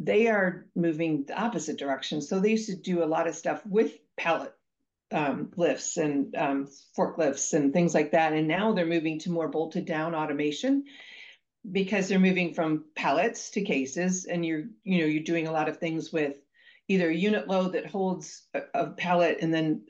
they 0.00 0.28
are 0.28 0.66
moving 0.74 1.26
the 1.26 1.38
opposite 1.38 1.78
direction. 1.78 2.22
So 2.22 2.40
they 2.40 2.50
used 2.50 2.70
to 2.70 2.76
do 2.76 3.04
a 3.04 3.06
lot 3.06 3.28
of 3.28 3.34
stuff 3.34 3.60
with 3.66 3.98
pallet 4.16 4.54
um, 5.12 5.52
lifts 5.56 5.98
and 5.98 6.34
um, 6.34 6.68
forklifts 6.96 7.52
and 7.52 7.72
things 7.72 7.94
like 7.94 8.12
that. 8.12 8.32
And 8.32 8.48
now 8.48 8.72
they're 8.72 8.86
moving 8.86 9.18
to 9.20 9.30
more 9.30 9.48
bolted 9.48 9.84
down 9.84 10.14
automation 10.14 10.84
because 11.70 12.08
they're 12.08 12.18
moving 12.18 12.54
from 12.54 12.86
pallets 12.96 13.50
to 13.50 13.60
cases. 13.60 14.24
And 14.24 14.44
you're 14.44 14.64
you 14.84 15.00
know 15.00 15.06
you're 15.06 15.22
doing 15.22 15.46
a 15.46 15.52
lot 15.52 15.68
of 15.68 15.76
things 15.76 16.10
with 16.10 16.36
either 16.88 17.10
a 17.10 17.14
unit 17.14 17.46
load 17.46 17.74
that 17.74 17.86
holds 17.86 18.46
a, 18.54 18.62
a 18.72 18.86
pallet 18.92 19.38
and 19.42 19.52
then 19.52 19.82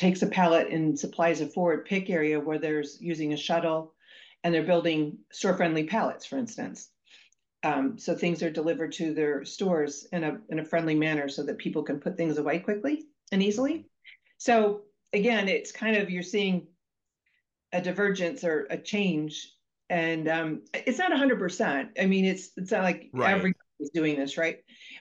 takes 0.00 0.22
a 0.22 0.26
pallet 0.26 0.68
and 0.68 0.98
supplies 0.98 1.40
a 1.40 1.46
forward 1.46 1.84
pick 1.84 2.10
area 2.10 2.40
where 2.40 2.58
there's 2.58 2.98
using 3.00 3.32
a 3.32 3.36
shuttle 3.36 3.94
and 4.42 4.54
they're 4.54 4.62
building 4.62 5.18
store 5.30 5.56
friendly 5.56 5.84
pallets 5.84 6.26
for 6.26 6.38
instance 6.38 6.90
um, 7.62 7.98
so 7.98 8.14
things 8.14 8.42
are 8.42 8.50
delivered 8.50 8.92
to 8.92 9.12
their 9.12 9.44
stores 9.44 10.06
in 10.12 10.24
a 10.24 10.38
in 10.48 10.60
a 10.60 10.64
friendly 10.64 10.94
manner 10.94 11.28
so 11.28 11.42
that 11.44 11.58
people 11.58 11.82
can 11.82 12.00
put 12.00 12.16
things 12.16 12.38
away 12.38 12.58
quickly 12.58 13.04
and 13.32 13.42
easily 13.42 13.86
so 14.40 14.84
again, 15.12 15.48
it's 15.48 15.70
kind 15.70 15.96
of 15.96 16.10
you're 16.10 16.22
seeing 16.22 16.66
a 17.72 17.80
divergence 17.80 18.42
or 18.42 18.66
a 18.70 18.78
change, 18.78 19.52
and 19.90 20.28
um, 20.28 20.62
it's 20.72 20.98
not 20.98 21.12
100%. 21.12 21.88
I 22.00 22.06
mean, 22.06 22.24
it's 22.24 22.50
it's 22.56 22.70
not 22.70 22.82
like 22.82 23.10
right. 23.12 23.32
everybody's 23.32 23.90
doing 23.92 24.16
this, 24.16 24.38
right? 24.38 24.58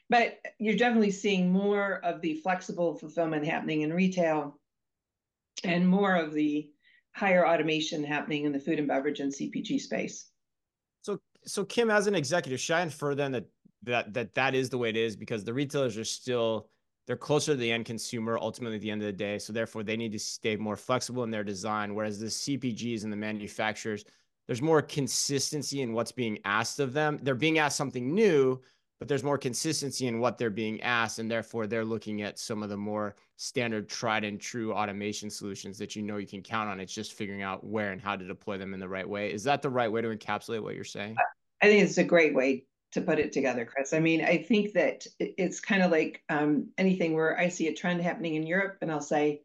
But 0.10 0.40
you're 0.60 0.76
definitely 0.76 1.12
seeing 1.12 1.52
more 1.52 2.02
of 2.04 2.22
the 2.22 2.36
flexible 2.36 2.96
fulfillment 2.96 3.46
happening 3.46 3.82
in 3.82 3.94
retail, 3.94 4.59
and 5.64 5.88
more 5.88 6.16
of 6.16 6.34
the 6.34 6.70
higher 7.12 7.48
automation 7.48 8.04
happening 8.04 8.46
in 8.46 8.52
the 8.52 8.60
food 8.60 8.80
and 8.80 8.88
beverage 8.88 9.20
and 9.20 9.34
CPG 9.34 9.80
space. 9.80 10.30
So, 11.02 11.20
so 11.46 11.66
Kim, 11.66 11.90
as 11.90 12.08
an 12.08 12.16
executive, 12.16 12.60
should 12.60 12.76
I 12.76 12.82
infer 12.82 13.16
then 13.16 13.32
that 13.34 13.46
that 13.84 14.14
that 14.14 14.34
that 14.34 14.56
is 14.56 14.70
the 14.70 14.78
way 14.78 14.90
it 14.90 14.98
is 14.98 15.16
because 15.16 15.44
the 15.44 15.54
retailers 15.54 15.98
are 15.98 16.04
still 16.04 16.70
they're 17.08 17.16
closer 17.16 17.54
to 17.54 17.58
the 17.58 17.72
end 17.72 17.86
consumer 17.86 18.38
ultimately 18.38 18.76
at 18.76 18.82
the 18.82 18.92
end 18.92 19.02
of 19.02 19.08
the 19.08 19.14
day. 19.14 19.40
So 19.40 19.52
therefore, 19.52 19.82
they 19.82 19.98
need 19.98 20.12
to 20.12 20.20
stay 20.20 20.56
more 20.56 20.76
flexible 20.76 21.24
in 21.24 21.32
their 21.32 21.44
design. 21.44 21.96
Whereas 21.96 22.20
the 22.20 22.28
CPGs 22.28 23.04
and 23.04 23.12
the 23.12 23.18
manufacturers, 23.18 24.06
there's 24.46 24.62
more 24.62 24.84
consistency 24.84 25.82
in 25.82 25.94
what's 25.94 26.12
being 26.12 26.38
asked 26.46 26.80
of 26.80 26.94
them. 26.94 27.20
They're 27.24 27.34
being 27.34 27.58
asked 27.58 27.78
something 27.78 28.14
new, 28.14 28.62
but 29.00 29.08
there's 29.08 29.24
more 29.24 29.38
consistency 29.38 30.08
in 30.08 30.20
what 30.20 30.38
they're 30.38 30.50
being 30.50 30.82
asked, 30.82 31.20
and 31.20 31.32
therefore 31.32 31.68
they're 31.68 31.86
looking 31.86 32.22
at 32.22 32.38
some 32.38 32.62
of 32.62 32.70
the 32.70 32.78
more 32.78 33.16
standard, 33.38 33.88
tried 33.88 34.26
and 34.26 34.40
true 34.40 34.74
automation 34.74 35.30
solutions 35.30 35.78
that 35.78 35.96
you 35.96 36.02
know 36.02 36.18
you 36.18 36.28
can 36.28 36.42
count 36.42 36.70
on. 36.70 36.82
It's 36.82 36.94
just 36.94 37.14
figuring 37.14 37.42
out 37.42 37.64
where 37.64 37.92
and 37.92 38.02
how 38.02 38.18
to 38.18 38.28
deploy 38.28 38.58
them 38.58 38.74
in 38.74 38.80
the 38.80 38.90
right 38.90 39.08
way. 39.08 39.32
Is 39.32 39.44
that 39.46 39.62
the 39.62 39.70
right 39.70 39.92
way 39.92 40.02
to 40.02 40.10
encapsulate 40.10 40.62
what 40.62 40.76
you're 40.76 40.84
saying? 40.84 41.16
I 41.62 41.68
think 41.68 41.84
it's 41.84 41.98
a 41.98 42.04
great 42.04 42.36
way 42.36 42.66
to 42.92 43.02
put 43.02 43.20
it 43.20 43.32
together, 43.32 43.66
Chris. 43.66 43.94
I 43.94 44.00
mean, 44.00 44.24
I 44.24 44.44
think 44.44 44.74
that 44.74 45.06
it's 45.20 45.62
kind 45.62 45.82
of 45.82 45.92
like 45.92 46.22
um, 46.30 46.68
anything 46.78 47.14
where 47.14 47.40
I 47.40 47.48
see 47.48 47.68
a 47.68 47.74
trend 47.74 48.02
happening 48.02 48.36
in 48.36 48.46
Europe, 48.46 48.80
and 48.82 48.92
I'll 48.92 49.00
say, 49.00 49.44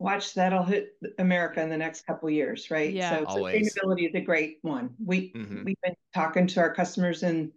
"Watch 0.00 0.34
that'll 0.34 0.64
hit 0.64 0.96
America 1.18 1.62
in 1.62 1.68
the 1.68 1.76
next 1.76 2.04
couple 2.04 2.28
years," 2.30 2.68
right? 2.68 2.92
Yeah, 2.92 3.18
so 3.18 3.24
Always. 3.26 3.72
sustainability 3.72 4.08
is 4.08 4.14
a 4.16 4.20
great 4.20 4.58
one. 4.62 4.90
We 5.04 5.32
mm-hmm. 5.34 5.64
we've 5.64 5.80
been 5.84 5.94
talking 6.12 6.48
to 6.48 6.60
our 6.60 6.74
customers 6.74 7.22
in 7.22 7.52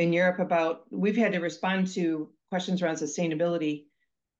in 0.00 0.12
Europe 0.12 0.38
about 0.38 0.84
we've 0.90 1.16
had 1.16 1.32
to 1.32 1.40
respond 1.40 1.86
to 1.88 2.30
questions 2.48 2.82
around 2.82 2.96
sustainability 2.96 3.84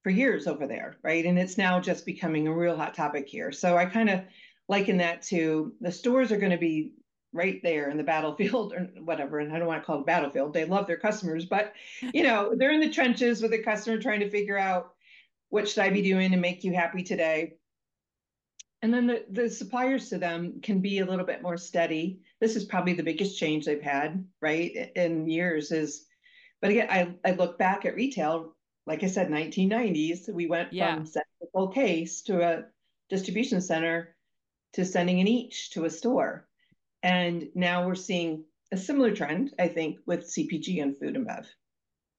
for 0.02 0.10
years 0.10 0.46
over 0.46 0.66
there, 0.66 0.96
right? 1.02 1.26
And 1.26 1.38
it's 1.38 1.58
now 1.58 1.78
just 1.78 2.06
becoming 2.06 2.48
a 2.48 2.54
real 2.54 2.76
hot 2.76 2.94
topic 2.94 3.28
here. 3.28 3.52
So 3.52 3.76
I 3.76 3.84
kind 3.84 4.08
of 4.08 4.22
liken 4.68 4.96
that 4.96 5.22
to 5.22 5.74
the 5.80 5.92
stores 5.92 6.32
are 6.32 6.38
going 6.38 6.52
to 6.52 6.58
be 6.58 6.94
right 7.32 7.60
there 7.62 7.90
in 7.90 7.98
the 7.98 8.02
battlefield 8.02 8.72
or 8.76 8.88
whatever. 9.02 9.38
And 9.38 9.52
I 9.52 9.58
don't 9.58 9.68
want 9.68 9.82
to 9.82 9.86
call 9.86 9.98
it 9.98 10.02
a 10.02 10.04
battlefield. 10.04 10.54
They 10.54 10.64
love 10.64 10.86
their 10.86 10.96
customers, 10.96 11.44
but 11.44 11.74
you 12.14 12.22
know, 12.22 12.54
they're 12.56 12.72
in 12.72 12.80
the 12.80 12.90
trenches 12.90 13.42
with 13.42 13.50
the 13.50 13.62
customer 13.62 14.00
trying 14.00 14.20
to 14.20 14.30
figure 14.30 14.58
out 14.58 14.94
what 15.50 15.68
should 15.68 15.82
I 15.82 15.90
be 15.90 16.02
doing 16.02 16.30
to 16.30 16.36
make 16.38 16.64
you 16.64 16.72
happy 16.72 17.02
today. 17.02 17.54
And 18.82 18.94
then 18.94 19.06
the, 19.06 19.26
the 19.30 19.50
suppliers 19.50 20.08
to 20.08 20.16
them 20.16 20.60
can 20.62 20.80
be 20.80 21.00
a 21.00 21.04
little 21.04 21.26
bit 21.26 21.42
more 21.42 21.58
steady. 21.58 22.20
This 22.40 22.56
is 22.56 22.64
probably 22.64 22.94
the 22.94 23.02
biggest 23.02 23.38
change 23.38 23.64
they've 23.64 23.82
had, 23.82 24.24
right, 24.40 24.90
in 24.96 25.28
years 25.28 25.72
is, 25.72 26.06
but 26.60 26.70
again, 26.70 26.88
I, 26.90 27.14
I 27.24 27.32
look 27.32 27.58
back 27.58 27.84
at 27.84 27.94
retail, 27.94 28.56
like 28.86 29.02
I 29.02 29.08
said, 29.08 29.28
1990s, 29.28 30.32
we 30.32 30.46
went 30.46 30.72
yeah. 30.72 30.94
from 30.94 31.06
sending 31.06 31.26
a 31.42 31.46
full 31.52 31.68
case 31.68 32.22
to 32.22 32.42
a 32.42 32.64
distribution 33.08 33.60
center 33.60 34.16
to 34.72 34.84
sending 34.84 35.20
an 35.20 35.28
each 35.28 35.70
to 35.70 35.84
a 35.84 35.90
store 35.90 36.48
and 37.02 37.48
now 37.54 37.86
we're 37.86 37.94
seeing 37.94 38.44
a 38.72 38.76
similar 38.76 39.14
trend, 39.14 39.54
I 39.58 39.68
think, 39.68 39.98
with 40.06 40.30
CPG 40.30 40.82
and 40.82 40.96
food 40.96 41.16
and 41.16 41.26
bev. 41.26 41.48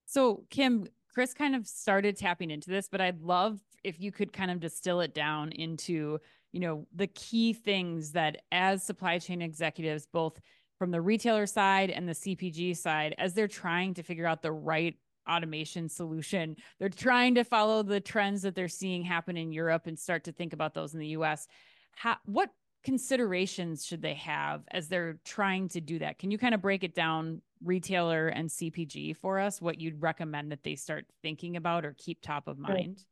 So, 0.06 0.44
Kim, 0.50 0.88
Chris 1.14 1.34
kind 1.34 1.56
of 1.56 1.68
started 1.68 2.18
tapping 2.18 2.52
into 2.52 2.70
this, 2.70 2.90
but 2.90 3.02
I'd 3.02 3.22
love 3.22 3.60
if 3.84 4.00
you 4.00 4.12
could 4.12 4.34
kind 4.34 4.52
of 4.52 4.60
distill 4.60 5.02
it 5.02 5.14
down 5.14 5.52
into, 5.52 6.20
you 6.52 6.60
know, 6.60 6.88
the 6.94 7.08
key 7.08 7.54
things 7.54 8.12
that 8.12 8.42
as 8.52 8.84
supply 8.84 9.20
chain 9.20 9.42
executives, 9.42 10.06
both 10.12 10.40
from 10.78 10.92
the 10.92 11.02
retailer 11.02 11.46
side 11.46 11.90
and 11.90 12.08
the 12.08 12.14
CPG 12.14 12.76
side, 12.76 13.16
as 13.18 13.34
they're 13.34 13.48
trying 13.48 13.94
to 13.94 14.04
figure 14.04 14.26
out 14.26 14.42
the 14.42 14.52
right 14.52 14.96
automation 15.30 15.88
solution, 15.88 16.56
they're 16.80 16.90
trying 16.90 17.36
to 17.36 17.44
follow 17.44 17.84
the 17.84 18.00
trends 18.00 18.42
that 18.42 18.56
they're 18.56 18.68
seeing 18.68 19.04
happen 19.04 19.38
in 19.38 19.52
Europe 19.52 19.88
and 19.88 19.98
start 19.98 20.24
to 20.24 20.32
think 20.32 20.54
about 20.54 20.74
those 20.74 20.94
in 20.94 21.00
the 21.00 21.08
US. 21.08 21.48
How, 21.92 22.18
what 22.26 22.50
considerations 22.84 23.86
should 23.86 24.02
they 24.02 24.16
have 24.16 24.64
as 24.72 24.88
they're 24.88 25.20
trying 25.24 25.70
to 25.70 25.82
do 25.82 26.00
that? 26.00 26.18
Can 26.20 26.32
you 26.32 26.38
kind 26.38 26.56
of 26.56 26.62
break 26.62 26.84
it 26.84 26.96
down 26.96 27.42
retailer 27.64 28.28
and 28.30 28.50
CPG 28.50 29.16
for 29.18 29.40
us 29.40 29.62
what 29.62 29.80
you'd 29.80 30.02
recommend 30.02 30.52
that 30.52 30.64
they 30.64 30.76
start 30.76 31.06
thinking 31.22 31.58
about 31.58 31.86
or 31.86 31.96
keep 31.98 32.22
top 32.22 32.48
of 32.48 32.58
mind? 32.58 33.04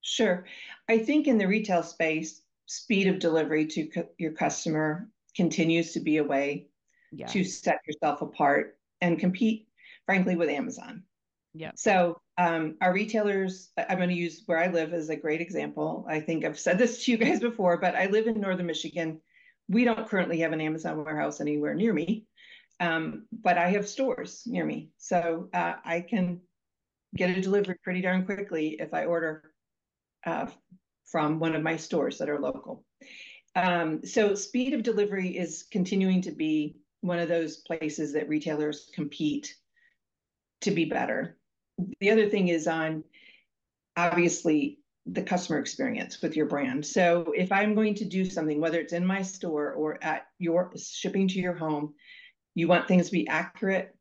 Sure. 0.00 0.44
I 0.88 0.98
think 0.98 1.26
in 1.26 1.38
the 1.38 1.48
retail 1.48 1.82
space, 1.82 2.42
speed 2.66 3.08
of 3.08 3.18
delivery 3.18 3.66
to 3.66 3.86
co- 3.86 4.08
your 4.18 4.32
customer 4.32 5.08
continues 5.34 5.92
to 5.92 6.00
be 6.00 6.18
a 6.18 6.24
way 6.24 6.68
yeah. 7.12 7.26
to 7.26 7.44
set 7.44 7.80
yourself 7.86 8.22
apart 8.22 8.78
and 9.00 9.18
compete 9.18 9.68
frankly 10.06 10.36
with 10.36 10.48
Amazon. 10.48 11.02
Yeah. 11.54 11.72
So 11.74 12.20
um, 12.38 12.76
our 12.80 12.92
retailers, 12.92 13.70
I'm 13.76 13.96
going 13.96 14.10
to 14.10 14.14
use 14.14 14.42
where 14.46 14.58
I 14.58 14.68
live 14.68 14.92
as 14.92 15.08
a 15.08 15.16
great 15.16 15.40
example. 15.40 16.06
I 16.08 16.20
think 16.20 16.44
I've 16.44 16.58
said 16.58 16.78
this 16.78 17.04
to 17.04 17.12
you 17.12 17.18
guys 17.18 17.40
before, 17.40 17.78
but 17.78 17.94
I 17.94 18.06
live 18.06 18.26
in 18.26 18.40
northern 18.40 18.66
Michigan. 18.66 19.20
We 19.68 19.84
don't 19.84 20.08
currently 20.08 20.38
have 20.40 20.52
an 20.52 20.60
Amazon 20.60 21.02
warehouse 21.02 21.40
anywhere 21.40 21.74
near 21.74 21.92
me, 21.92 22.26
um, 22.78 23.26
but 23.32 23.58
I 23.58 23.70
have 23.70 23.88
stores 23.88 24.42
near 24.46 24.64
me, 24.64 24.90
so 24.96 25.48
uh, 25.52 25.74
I 25.84 26.02
can 26.02 26.40
get 27.16 27.36
a 27.36 27.40
delivery 27.40 27.76
pretty 27.82 28.02
darn 28.02 28.26
quickly 28.26 28.76
if 28.78 28.92
I 28.94 29.06
order 29.06 29.50
uh, 30.24 30.46
from 31.06 31.38
one 31.38 31.54
of 31.54 31.62
my 31.62 31.76
stores 31.76 32.18
that 32.18 32.28
are 32.28 32.40
local. 32.40 32.84
Um, 33.54 34.04
so 34.04 34.34
speed 34.34 34.74
of 34.74 34.82
delivery 34.82 35.36
is 35.36 35.64
continuing 35.70 36.22
to 36.22 36.32
be 36.32 36.76
one 37.00 37.18
of 37.18 37.28
those 37.28 37.58
places 37.58 38.12
that 38.12 38.28
retailers 38.28 38.90
compete 38.94 39.54
to 40.62 40.70
be 40.70 40.84
better 40.84 41.36
the 42.00 42.10
other 42.10 42.28
thing 42.28 42.48
is 42.48 42.66
on 42.66 43.04
obviously 43.96 44.78
the 45.06 45.22
customer 45.22 45.58
experience 45.58 46.20
with 46.20 46.36
your 46.36 46.46
brand. 46.46 46.84
So 46.84 47.32
if 47.36 47.52
I'm 47.52 47.74
going 47.74 47.94
to 47.96 48.04
do 48.04 48.24
something, 48.24 48.60
whether 48.60 48.80
it's 48.80 48.92
in 48.92 49.06
my 49.06 49.22
store 49.22 49.72
or 49.72 50.02
at 50.02 50.26
your 50.38 50.72
shipping 50.76 51.28
to 51.28 51.38
your 51.38 51.54
home, 51.54 51.94
you 52.54 52.66
want 52.66 52.88
things 52.88 53.06
to 53.06 53.12
be 53.12 53.28
accurate. 53.28 53.94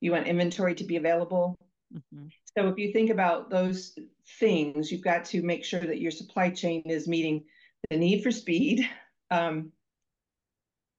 You 0.00 0.12
want 0.12 0.28
inventory 0.28 0.74
to 0.76 0.84
be 0.84 0.96
available. 0.96 1.56
Mm-hmm. 1.92 2.26
So 2.56 2.68
if 2.68 2.78
you 2.78 2.92
think 2.92 3.10
about 3.10 3.50
those 3.50 3.98
things, 4.38 4.90
you've 4.90 5.04
got 5.04 5.24
to 5.26 5.42
make 5.42 5.64
sure 5.64 5.80
that 5.80 6.00
your 6.00 6.10
supply 6.10 6.50
chain 6.50 6.82
is 6.86 7.08
meeting 7.08 7.44
the 7.90 7.96
need 7.96 8.22
for 8.22 8.30
speed. 8.30 8.88
Um, 9.30 9.72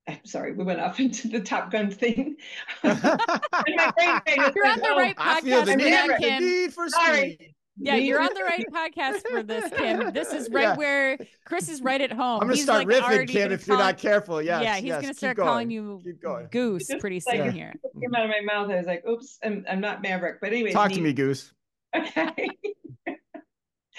I'm 0.07 0.25
sorry, 0.25 0.53
we 0.53 0.63
went 0.63 0.79
off 0.79 0.99
into 0.99 1.27
the 1.27 1.39
Top 1.39 1.71
Gun 1.71 1.91
thing. 1.91 2.37
You're 2.83 2.91
on 2.91 3.01
the 3.05 4.95
right 4.97 5.15
podcast 5.15 5.65
for 5.65 5.77
that, 5.77 6.17
Kim. 6.19 6.43
Need 6.43 6.73
for 6.73 6.89
sorry. 6.89 7.33
Speed. 7.33 7.55
Yeah, 7.81 7.95
you're 7.95 8.19
on 8.19 8.33
the 8.33 8.43
right 8.43 8.65
podcast 8.73 9.25
for 9.25 9.41
this, 9.41 9.71
Kim. 9.71 10.11
This 10.13 10.33
is 10.33 10.49
right 10.51 10.63
yeah. 10.63 10.75
where 10.75 11.17
Chris 11.45 11.69
is 11.69 11.81
right 11.81 12.01
at 12.01 12.11
home. 12.11 12.41
I'm 12.41 12.47
gonna 12.47 12.55
he's 12.55 12.63
start 12.63 12.85
like 12.85 13.03
riffing, 13.03 13.29
Kim, 13.29 13.53
if 13.53 13.67
you're 13.67 13.77
not 13.77 13.97
careful. 13.97 14.41
Yes, 14.41 14.63
yeah, 14.63 14.75
he's 14.75 14.85
yes. 14.85 15.01
gonna 15.01 15.13
start 15.13 15.37
calling 15.37 15.71
you 15.71 16.03
Goose 16.51 16.91
pretty 16.99 17.21
soon 17.21 17.39
like, 17.39 17.53
here. 17.53 17.73
Came 18.01 18.13
out 18.15 18.25
of 18.25 18.31
my 18.31 18.41
mouth. 18.41 18.69
I 18.69 18.75
was 18.75 18.85
like, 18.85 19.05
"Oops, 19.07 19.39
I'm, 19.45 19.65
I'm 19.69 19.79
not 19.79 20.01
Maverick." 20.01 20.41
But 20.41 20.51
anyway, 20.51 20.71
talk 20.71 20.91
to 20.91 20.99
me, 20.99 21.13
Goose. 21.13 21.53
Okay. 21.95 22.49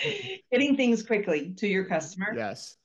Getting 0.52 0.76
things 0.76 1.02
quickly 1.02 1.54
to 1.58 1.66
your 1.66 1.84
customer. 1.84 2.32
Yes. 2.34 2.76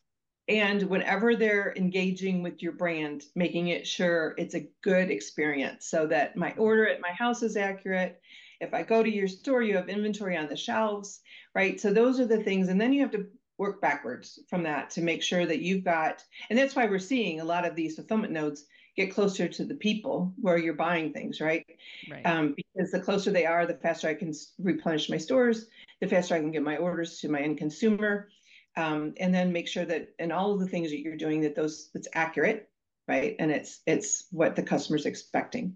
And 0.47 0.83
whenever 0.83 1.35
they're 1.35 1.73
engaging 1.75 2.43
with 2.43 2.61
your 2.61 2.73
brand, 2.73 3.23
making 3.35 3.69
it 3.69 3.87
sure 3.87 4.35
it's 4.37 4.53
a 4.53 4.67
good 4.83 5.09
experience 5.09 5.87
so 5.87 6.05
that 6.07 6.35
my 6.37 6.53
order 6.57 6.87
at 6.87 7.01
my 7.01 7.11
house 7.11 7.41
is 7.41 7.57
accurate 7.57 8.21
if 8.61 8.73
I 8.73 8.83
go 8.83 9.03
to 9.03 9.09
your 9.09 9.27
store, 9.27 9.61
you 9.61 9.75
have 9.75 9.89
inventory 9.89 10.37
on 10.37 10.47
the 10.47 10.55
shelves, 10.55 11.21
right? 11.53 11.79
So 11.79 11.91
those 11.93 12.19
are 12.19 12.25
the 12.25 12.43
things. 12.43 12.69
And 12.69 12.79
then 12.79 12.93
you 12.93 13.01
have 13.01 13.11
to 13.11 13.27
work 13.57 13.81
backwards 13.81 14.39
from 14.49 14.63
that 14.63 14.89
to 14.91 15.01
make 15.01 15.23
sure 15.23 15.45
that 15.45 15.61
you've 15.61 15.83
got, 15.83 16.23
and 16.49 16.59
that's 16.59 16.75
why 16.75 16.85
we're 16.85 16.99
seeing 16.99 17.39
a 17.39 17.45
lot 17.45 17.65
of 17.65 17.75
these 17.75 17.95
fulfillment 17.95 18.33
nodes 18.33 18.65
get 18.97 19.13
closer 19.13 19.47
to 19.47 19.65
the 19.65 19.75
people 19.75 20.33
where 20.39 20.57
you're 20.57 20.73
buying 20.73 21.11
things, 21.11 21.41
right? 21.41 21.65
right. 22.09 22.25
Um, 22.25 22.55
because 22.55 22.91
the 22.91 22.99
closer 22.99 23.31
they 23.31 23.45
are, 23.45 23.65
the 23.65 23.73
faster 23.73 24.07
I 24.07 24.13
can 24.13 24.33
replenish 24.57 25.09
my 25.09 25.17
stores, 25.17 25.67
the 26.01 26.07
faster 26.07 26.35
I 26.35 26.39
can 26.39 26.51
get 26.51 26.63
my 26.63 26.77
orders 26.77 27.19
to 27.19 27.29
my 27.29 27.41
end 27.41 27.57
consumer. 27.57 28.29
Um, 28.77 29.13
and 29.19 29.33
then 29.33 29.53
make 29.53 29.69
sure 29.69 29.85
that 29.85 30.09
in 30.19 30.33
all 30.33 30.51
of 30.51 30.59
the 30.59 30.67
things 30.67 30.89
that 30.89 30.99
you're 30.99 31.15
doing 31.15 31.41
that 31.41 31.55
those 31.55 31.89
it's 31.93 32.09
accurate, 32.13 32.69
right? 33.07 33.35
And 33.39 33.49
it's 33.49 33.81
it's 33.85 34.25
what 34.31 34.55
the 34.55 34.63
customer's 34.63 35.05
expecting 35.05 35.75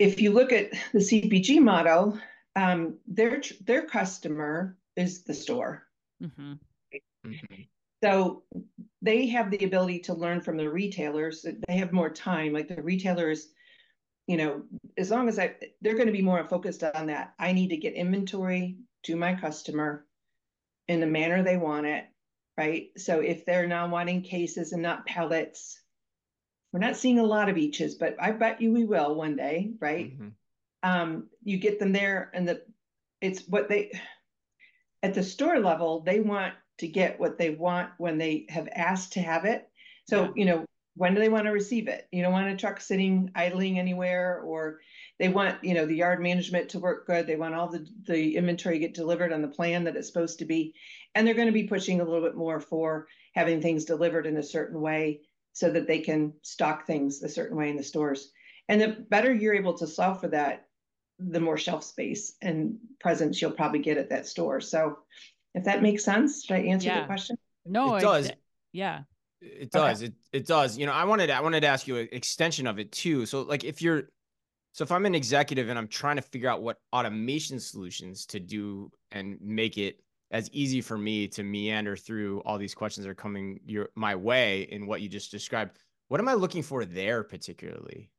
if 0.00 0.18
you 0.20 0.32
look 0.32 0.50
at 0.50 0.70
the 0.92 0.98
CPG 0.98 1.60
model, 1.60 2.18
um, 2.56 2.98
their 3.06 3.42
their 3.64 3.86
customer 3.86 4.76
is 4.96 5.22
the 5.22 5.34
store. 5.34 5.86
Mm-hmm. 6.20 6.54
Mm-hmm. 7.26 7.62
So 8.02 8.42
they 9.02 9.26
have 9.26 9.50
the 9.50 9.64
ability 9.64 10.00
to 10.00 10.14
learn 10.14 10.40
from 10.40 10.56
the 10.56 10.68
retailers. 10.68 11.44
They 11.68 11.76
have 11.76 11.92
more 11.92 12.08
time. 12.08 12.54
Like 12.54 12.68
the 12.68 12.82
retailers, 12.82 13.48
you 14.30 14.36
know, 14.36 14.62
as 14.96 15.10
long 15.10 15.28
as 15.28 15.40
I, 15.40 15.56
they're 15.80 15.96
going 15.96 16.06
to 16.06 16.12
be 16.12 16.22
more 16.22 16.46
focused 16.46 16.84
on 16.84 17.06
that. 17.06 17.34
I 17.36 17.50
need 17.50 17.70
to 17.70 17.76
get 17.76 17.94
inventory 17.94 18.76
to 19.02 19.16
my 19.16 19.34
customer 19.34 20.06
in 20.86 21.00
the 21.00 21.06
manner 21.08 21.42
they 21.42 21.56
want 21.56 21.86
it, 21.86 22.04
right? 22.56 22.90
So 22.96 23.18
if 23.18 23.44
they're 23.44 23.66
now 23.66 23.88
wanting 23.88 24.22
cases 24.22 24.70
and 24.70 24.82
not 24.82 25.04
pellets, 25.04 25.80
we're 26.72 26.78
not 26.78 26.96
seeing 26.96 27.18
a 27.18 27.24
lot 27.24 27.48
of 27.48 27.58
eaches, 27.58 27.96
but 27.96 28.14
I 28.20 28.30
bet 28.30 28.60
you 28.60 28.72
we 28.72 28.84
will 28.84 29.16
one 29.16 29.34
day, 29.34 29.72
right? 29.80 30.12
Mm-hmm. 30.12 30.28
Um, 30.88 31.28
you 31.42 31.58
get 31.58 31.80
them 31.80 31.90
there, 31.90 32.30
and 32.32 32.46
the 32.46 32.62
it's 33.20 33.42
what 33.48 33.68
they 33.68 33.90
at 35.02 35.12
the 35.12 35.24
store 35.24 35.58
level 35.58 36.02
they 36.02 36.20
want 36.20 36.54
to 36.78 36.86
get 36.86 37.18
what 37.18 37.36
they 37.36 37.50
want 37.50 37.90
when 37.98 38.16
they 38.16 38.46
have 38.48 38.68
asked 38.72 39.14
to 39.14 39.20
have 39.20 39.44
it. 39.44 39.68
So 40.08 40.22
yeah. 40.22 40.30
you 40.36 40.44
know 40.44 40.64
when 40.96 41.14
do 41.14 41.20
they 41.20 41.28
want 41.28 41.44
to 41.46 41.50
receive 41.50 41.88
it? 41.88 42.08
You 42.10 42.22
don't 42.22 42.32
want 42.32 42.48
a 42.48 42.56
truck 42.56 42.80
sitting 42.80 43.30
idling 43.34 43.78
anywhere, 43.78 44.40
or 44.44 44.80
they 45.18 45.28
want 45.28 45.62
you 45.62 45.74
know 45.74 45.86
the 45.86 45.94
yard 45.94 46.20
management 46.20 46.70
to 46.70 46.78
work 46.78 47.06
good. 47.06 47.26
They 47.26 47.36
want 47.36 47.54
all 47.54 47.68
the 47.68 47.86
the 48.06 48.36
inventory 48.36 48.78
get 48.78 48.94
delivered 48.94 49.32
on 49.32 49.42
the 49.42 49.48
plan 49.48 49.84
that 49.84 49.96
it's 49.96 50.08
supposed 50.08 50.38
to 50.40 50.44
be, 50.44 50.74
and 51.14 51.26
they're 51.26 51.34
going 51.34 51.46
to 51.46 51.52
be 51.52 51.64
pushing 51.64 52.00
a 52.00 52.04
little 52.04 52.22
bit 52.22 52.36
more 52.36 52.60
for 52.60 53.06
having 53.34 53.60
things 53.60 53.84
delivered 53.84 54.26
in 54.26 54.36
a 54.36 54.42
certain 54.42 54.80
way 54.80 55.20
so 55.52 55.70
that 55.70 55.86
they 55.86 56.00
can 56.00 56.32
stock 56.42 56.86
things 56.86 57.22
a 57.22 57.28
certain 57.28 57.56
way 57.56 57.70
in 57.70 57.76
the 57.76 57.82
stores. 57.82 58.32
And 58.68 58.80
the 58.80 58.88
better 58.88 59.32
you're 59.32 59.54
able 59.54 59.74
to 59.78 59.86
solve 59.86 60.20
for 60.20 60.28
that, 60.28 60.66
the 61.18 61.40
more 61.40 61.58
shelf 61.58 61.84
space 61.84 62.34
and 62.40 62.78
presence 63.00 63.40
you'll 63.40 63.50
probably 63.50 63.80
get 63.80 63.98
at 63.98 64.10
that 64.10 64.26
store. 64.26 64.60
So 64.60 64.98
if 65.54 65.64
that 65.64 65.82
makes 65.82 66.04
sense, 66.04 66.46
did 66.46 66.54
I 66.54 66.60
answer 66.60 66.88
yeah. 66.88 67.00
the 67.00 67.06
question? 67.06 67.36
No, 67.66 67.96
it 67.96 68.00
does. 68.00 68.30
yeah. 68.72 69.02
It 69.40 69.70
does. 69.70 70.02
Okay. 70.02 70.06
It 70.06 70.14
it 70.32 70.46
does. 70.46 70.76
You 70.76 70.86
know, 70.86 70.92
I 70.92 71.04
wanted 71.04 71.30
I 71.30 71.40
wanted 71.40 71.60
to 71.60 71.66
ask 71.66 71.86
you 71.86 71.96
an 71.96 72.08
extension 72.12 72.66
of 72.66 72.78
it 72.78 72.92
too. 72.92 73.26
So 73.26 73.42
like 73.42 73.64
if 73.64 73.80
you're 73.80 74.10
so 74.72 74.84
if 74.84 74.92
I'm 74.92 75.06
an 75.06 75.14
executive 75.14 75.68
and 75.68 75.78
I'm 75.78 75.88
trying 75.88 76.16
to 76.16 76.22
figure 76.22 76.48
out 76.48 76.62
what 76.62 76.78
automation 76.92 77.58
solutions 77.58 78.26
to 78.26 78.40
do 78.40 78.90
and 79.10 79.38
make 79.40 79.78
it 79.78 80.00
as 80.30 80.48
easy 80.52 80.80
for 80.80 80.96
me 80.96 81.26
to 81.28 81.42
meander 81.42 81.96
through 81.96 82.40
all 82.40 82.56
these 82.56 82.74
questions 82.74 83.04
that 83.04 83.10
are 83.10 83.14
coming 83.14 83.60
your 83.66 83.88
my 83.94 84.14
way 84.14 84.62
in 84.70 84.86
what 84.86 85.00
you 85.00 85.08
just 85.08 85.30
described. 85.30 85.76
What 86.08 86.20
am 86.20 86.28
I 86.28 86.34
looking 86.34 86.62
for 86.62 86.84
there 86.84 87.24
particularly? 87.24 88.10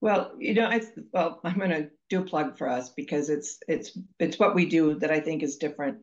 Well, 0.00 0.32
you 0.38 0.54
know, 0.54 0.66
I 0.66 0.82
well, 1.12 1.40
I'm 1.44 1.58
going 1.58 1.70
to 1.70 1.90
do 2.10 2.20
a 2.20 2.24
plug 2.24 2.56
for 2.56 2.68
us 2.68 2.90
because 2.90 3.30
it's 3.30 3.58
it's 3.68 3.98
it's 4.18 4.38
what 4.38 4.54
we 4.54 4.66
do 4.66 4.98
that 4.98 5.10
I 5.10 5.20
think 5.20 5.42
is 5.42 5.56
different. 5.56 5.98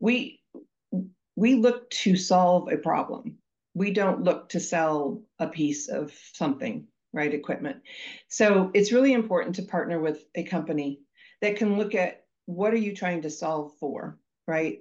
We 0.00 0.37
we 1.38 1.54
look 1.54 1.88
to 1.90 2.16
solve 2.16 2.70
a 2.72 2.76
problem. 2.76 3.38
We 3.74 3.92
don't 3.92 4.24
look 4.24 4.48
to 4.50 4.60
sell 4.60 5.22
a 5.38 5.48
piece 5.48 5.88
of 5.88 6.12
something, 6.32 6.86
right? 7.12 7.32
Equipment. 7.32 7.82
So 8.28 8.70
it's 8.74 8.92
really 8.92 9.12
important 9.12 9.56
to 9.56 9.62
partner 9.62 10.00
with 10.00 10.24
a 10.34 10.42
company 10.42 11.00
that 11.40 11.56
can 11.56 11.76
look 11.76 11.94
at 11.94 12.24
what 12.46 12.72
are 12.72 12.78
you 12.78 12.94
trying 12.94 13.22
to 13.22 13.30
solve 13.30 13.72
for 13.78 14.18
right? 14.48 14.80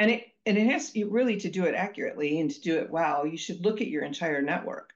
And 0.00 0.10
it 0.10 0.24
and 0.44 0.58
it 0.58 0.66
has 0.66 0.90
really 1.08 1.36
to 1.36 1.50
do 1.50 1.66
it 1.66 1.76
accurately 1.76 2.40
and 2.40 2.50
to 2.50 2.60
do 2.60 2.78
it 2.78 2.90
well. 2.90 3.24
You 3.24 3.36
should 3.36 3.64
look 3.64 3.80
at 3.80 3.86
your 3.86 4.02
entire 4.02 4.42
network. 4.42 4.92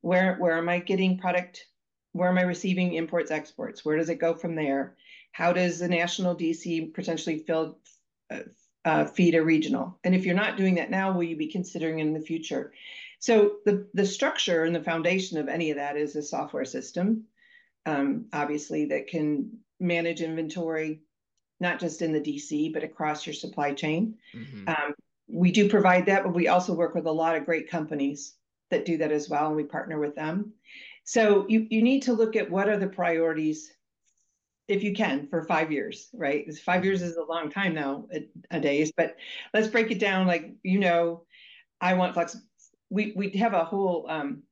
Where 0.00 0.34
where 0.36 0.58
am 0.58 0.68
I 0.68 0.80
getting 0.80 1.18
product? 1.18 1.64
Where 2.12 2.28
am 2.28 2.38
I 2.38 2.42
receiving 2.42 2.94
imports, 2.94 3.30
exports? 3.30 3.84
Where 3.84 3.96
does 3.96 4.08
it 4.08 4.18
go 4.18 4.34
from 4.34 4.56
there? 4.56 4.96
How 5.30 5.52
does 5.52 5.78
the 5.78 5.88
national 5.88 6.36
DC 6.36 6.92
potentially 6.92 7.38
fill, 7.38 7.78
uh, 8.30 8.40
uh, 8.84 9.04
feed 9.04 9.34
a 9.34 9.42
regional? 9.42 9.98
And 10.04 10.14
if 10.14 10.24
you're 10.24 10.34
not 10.34 10.56
doing 10.56 10.76
that 10.76 10.90
now, 10.90 11.12
will 11.12 11.22
you 11.22 11.36
be 11.36 11.48
considering 11.48 11.98
it 11.98 12.06
in 12.06 12.14
the 12.14 12.20
future? 12.20 12.72
So 13.18 13.56
the 13.64 13.86
the 13.94 14.06
structure 14.06 14.64
and 14.64 14.74
the 14.74 14.82
foundation 14.82 15.38
of 15.38 15.48
any 15.48 15.70
of 15.70 15.76
that 15.76 15.96
is 15.96 16.16
a 16.16 16.22
software 16.22 16.64
system, 16.64 17.24
um, 17.86 18.26
obviously 18.32 18.86
that 18.86 19.06
can 19.06 19.58
manage 19.78 20.20
inventory, 20.20 21.02
not 21.60 21.78
just 21.78 22.02
in 22.02 22.12
the 22.12 22.20
DC, 22.20 22.72
but 22.72 22.82
across 22.84 23.26
your 23.26 23.34
supply 23.34 23.74
chain. 23.74 24.16
Mm-hmm. 24.34 24.68
Um, 24.68 24.94
we 25.28 25.52
do 25.52 25.68
provide 25.68 26.06
that, 26.06 26.24
but 26.24 26.34
we 26.34 26.48
also 26.48 26.74
work 26.74 26.94
with 26.94 27.06
a 27.06 27.12
lot 27.12 27.36
of 27.36 27.44
great 27.44 27.70
companies 27.70 28.34
that 28.70 28.84
do 28.84 28.96
that 28.98 29.12
as 29.12 29.28
well, 29.28 29.46
and 29.46 29.56
we 29.56 29.64
partner 29.64 29.98
with 29.98 30.14
them. 30.14 30.52
So 31.04 31.46
you, 31.48 31.66
you 31.70 31.82
need 31.82 32.02
to 32.02 32.12
look 32.12 32.36
at 32.36 32.50
what 32.50 32.68
are 32.68 32.78
the 32.78 32.86
priorities, 32.88 33.72
if 34.68 34.82
you 34.82 34.94
can, 34.94 35.26
for 35.28 35.42
five 35.44 35.72
years, 35.72 36.08
right? 36.12 36.44
Because 36.44 36.60
five 36.60 36.84
years 36.84 37.02
is 37.02 37.16
a 37.16 37.24
long 37.24 37.50
time 37.50 37.74
now, 37.74 38.06
a, 38.12 38.28
a 38.50 38.60
days, 38.60 38.92
but 38.96 39.16
let's 39.52 39.68
break 39.68 39.90
it 39.90 39.98
down. 39.98 40.26
Like, 40.26 40.54
you 40.62 40.78
know, 40.78 41.24
I 41.80 41.94
want 41.94 42.14
flex. 42.14 42.36
We, 42.90 43.12
we 43.16 43.30
have 43.30 43.54
a 43.54 43.64
whole, 43.64 44.06
um, 44.08 44.42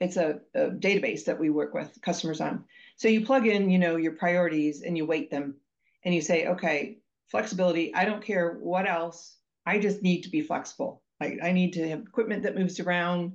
it's 0.00 0.16
a, 0.16 0.40
a 0.54 0.70
database 0.70 1.24
that 1.24 1.38
we 1.38 1.50
work 1.50 1.72
with 1.72 1.98
customers 2.02 2.40
on. 2.40 2.64
So 2.96 3.08
you 3.08 3.24
plug 3.24 3.46
in, 3.46 3.70
you 3.70 3.78
know, 3.78 3.96
your 3.96 4.12
priorities 4.12 4.82
and 4.82 4.96
you 4.96 5.06
weight 5.06 5.30
them 5.30 5.56
and 6.04 6.14
you 6.14 6.20
say, 6.20 6.46
okay, 6.48 6.98
flexibility, 7.30 7.94
I 7.94 8.04
don't 8.04 8.24
care 8.24 8.58
what 8.60 8.88
else. 8.88 9.36
I 9.64 9.78
just 9.78 10.02
need 10.02 10.22
to 10.22 10.30
be 10.30 10.40
flexible. 10.40 11.02
Like 11.20 11.38
I 11.42 11.52
need 11.52 11.72
to 11.74 11.88
have 11.88 12.00
equipment 12.00 12.42
that 12.42 12.56
moves 12.56 12.80
around. 12.80 13.32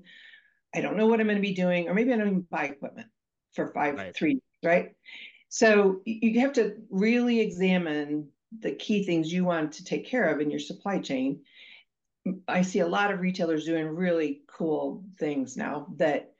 I 0.73 0.81
don't 0.81 0.97
know 0.97 1.07
what 1.07 1.19
I'm 1.19 1.27
going 1.27 1.37
to 1.37 1.41
be 1.41 1.53
doing, 1.53 1.89
or 1.89 1.93
maybe 1.93 2.13
I 2.13 2.17
don't 2.17 2.27
even 2.27 2.47
buy 2.49 2.65
equipment 2.65 3.07
for 3.53 3.67
five, 3.73 3.95
right. 3.95 4.15
three, 4.15 4.41
right? 4.63 4.91
So 5.53 5.99
you 6.05 6.39
have 6.39 6.53
to 6.53 6.77
really 6.89 7.41
examine 7.41 8.29
the 8.57 8.71
key 8.71 9.03
things 9.03 9.31
you 9.31 9.43
want 9.43 9.73
to 9.73 9.83
take 9.83 10.05
care 10.05 10.33
of 10.33 10.39
in 10.39 10.49
your 10.49 10.61
supply 10.61 10.99
chain. 10.99 11.41
I 12.47 12.61
see 12.61 12.79
a 12.79 12.87
lot 12.87 13.11
of 13.11 13.19
retailers 13.19 13.65
doing 13.65 13.87
really 13.89 14.43
cool 14.47 15.03
things 15.19 15.57
now 15.57 15.87
that 15.97 16.33